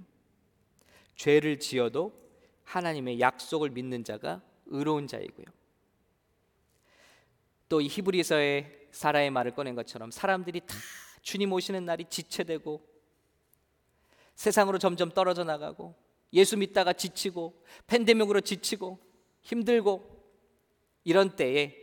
죄를 1.16 1.60
지어도 1.60 2.14
하나님의 2.66 3.22
약속을 3.22 3.70
믿는 3.70 4.04
자가 4.04 4.42
의로운 4.66 5.08
자이고요. 5.08 5.46
또 7.70 7.82
이 7.82 7.88
히브리서의 7.88 8.88
사라의 8.92 9.30
말을 9.30 9.54
꺼낸 9.54 9.76
것처럼 9.76 10.12
사람들이 10.12 10.62
다 10.62 10.76
주님 11.22 11.54
오시는 11.54 11.86
날이 11.86 12.06
지체되고 12.10 12.84
세상으로 14.36 14.80
점점 14.80 15.12
떨어져 15.12 15.44
나가고 15.44 15.96
예수 16.34 16.58
믿다가 16.58 16.94
지치고 16.94 17.64
팬데믹으로 17.88 18.42
지치고 18.42 19.00
힘들고 19.42 20.20
이런 21.04 21.36
때에 21.36 21.76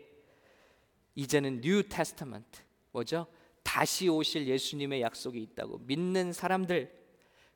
이제는 1.15 1.61
New 1.61 1.89
Testament 1.89 2.63
뭐죠? 2.91 3.27
다시 3.63 4.09
오실 4.09 4.47
예수님의 4.47 5.01
약속이 5.03 5.41
있다고 5.41 5.79
믿는 5.79 6.33
사람들 6.33 6.93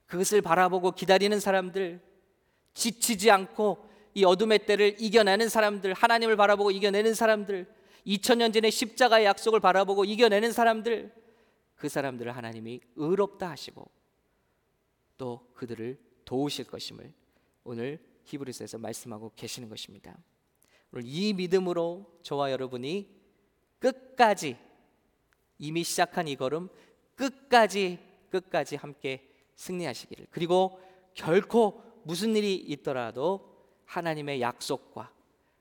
그것을 0.06 0.42
바라보고 0.42 0.92
기다리는 0.92 1.38
사람들 1.38 2.00
지치지 2.74 3.30
않고 3.30 3.88
이 4.14 4.24
어둠의 4.24 4.66
때를 4.66 4.96
이겨내는 4.98 5.48
사람들 5.48 5.94
하나님을 5.94 6.36
바라보고 6.36 6.70
이겨내는 6.70 7.14
사람들 7.14 7.79
2000년 8.06 8.52
전에 8.52 8.70
십자가의 8.70 9.26
약속을 9.26 9.60
바라보고 9.60 10.04
이겨내는 10.04 10.52
사람들 10.52 11.12
그 11.76 11.88
사람들을 11.88 12.36
하나님이 12.36 12.80
의롭다 12.96 13.50
하시고 13.50 13.90
또 15.16 15.50
그들을 15.54 15.98
도우실 16.24 16.66
것임을 16.66 17.12
오늘 17.64 17.98
히브리서에서 18.24 18.78
말씀하고 18.78 19.32
계시는 19.34 19.68
것입니다. 19.68 20.16
오늘 20.92 21.04
이 21.06 21.32
믿음으로 21.32 22.20
저와 22.22 22.52
여러분이 22.52 23.08
끝까지 23.78 24.56
이미 25.58 25.84
시작한 25.84 26.28
이 26.28 26.36
걸음 26.36 26.68
끝까지 27.14 27.98
끝까지 28.30 28.76
함께 28.76 29.28
승리하시기를 29.56 30.28
그리고 30.30 30.80
결코 31.14 31.82
무슨 32.04 32.34
일이 32.34 32.54
있더라도 32.54 33.50
하나님의 33.84 34.40
약속과 34.40 35.12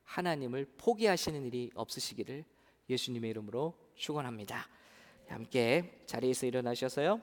하나님을 0.10 0.66
포기하시는 0.78 1.45
일이 1.45 1.70
없으시기를 1.76 2.43
예수님의 2.89 3.30
이름으로 3.30 3.78
축원합니다. 3.95 4.68
함께 5.28 6.01
자리에서 6.07 6.47
일어나셔서요. 6.47 7.22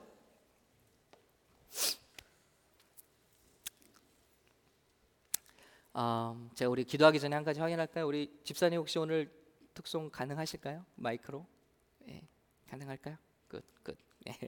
어, 5.95 6.51
제가 6.55 6.71
우리 6.71 6.85
기도하기 6.85 7.19
전에 7.19 7.35
한 7.35 7.43
가지 7.43 7.59
확인할까요? 7.59 8.07
우리 8.07 8.39
집사님 8.45 8.79
혹시 8.79 9.01
오늘 9.01 9.33
특송 9.75 10.09
가능하실까요? 10.09 10.85
마이크로? 10.95 11.45
예, 12.09 12.23
가능할까요? 12.69 13.17
끝, 13.49 13.65
끝. 13.83 13.99
네. 14.25 14.39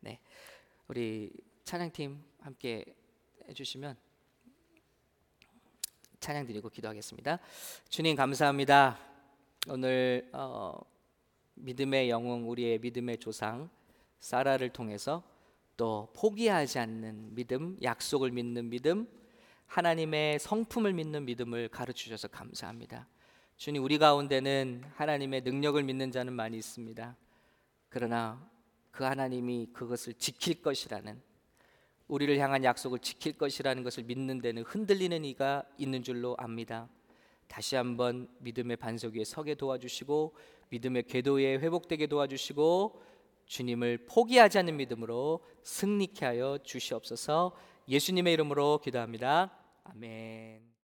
네, 0.00 0.20
우리 0.88 1.30
찬양팀 1.64 2.20
함께 2.40 2.84
해주시면 3.48 3.96
찬양 6.24 6.46
드리고 6.46 6.70
기도하겠습니다. 6.70 7.38
주님 7.90 8.16
감사합니다. 8.16 8.98
오늘 9.68 10.30
어, 10.32 10.72
믿음의 11.52 12.08
영웅 12.08 12.48
우리의 12.48 12.78
믿음의 12.78 13.18
조상 13.18 13.68
사라를 14.20 14.70
통해서 14.70 15.22
또 15.76 16.10
포기하지 16.16 16.78
않는 16.78 17.34
믿음, 17.34 17.76
약속을 17.82 18.30
믿는 18.30 18.70
믿음, 18.70 19.06
하나님의 19.66 20.38
성품을 20.38 20.94
믿는 20.94 21.26
믿음을 21.26 21.68
가르쳐 21.68 22.04
주셔서 22.04 22.28
감사합니다. 22.28 23.06
주님 23.58 23.84
우리 23.84 23.98
가운데는 23.98 24.82
하나님의 24.94 25.42
능력을 25.42 25.82
믿는 25.82 26.10
자는 26.10 26.32
많이 26.32 26.56
있습니다. 26.56 27.18
그러나 27.90 28.50
그 28.92 29.04
하나님이 29.04 29.68
그것을 29.74 30.14
지킬 30.14 30.62
것이라는 30.62 31.20
우리를 32.08 32.38
향한 32.38 32.64
약속을 32.64 32.98
지킬 32.98 33.32
것이라는 33.32 33.82
것을 33.82 34.04
믿는 34.04 34.40
데는 34.40 34.62
흔들리는 34.62 35.24
이가 35.24 35.64
있는 35.78 36.02
줄로 36.02 36.34
압니다. 36.38 36.88
다시 37.48 37.76
한번 37.76 38.28
믿음의 38.38 38.76
반석 38.76 39.14
위에 39.14 39.24
서게 39.24 39.54
도와주시고 39.54 40.34
믿음의 40.70 41.04
궤도 41.04 41.34
위에 41.34 41.58
회복되게 41.58 42.06
도와주시고 42.06 43.02
주님을 43.46 44.06
포기하지 44.06 44.58
않는 44.58 44.76
믿음으로 44.76 45.44
승리케 45.62 46.24
하여 46.24 46.58
주시옵소서. 46.62 47.54
예수님의 47.88 48.32
이름으로 48.34 48.80
기도합니다. 48.82 49.50
아멘. 49.84 50.64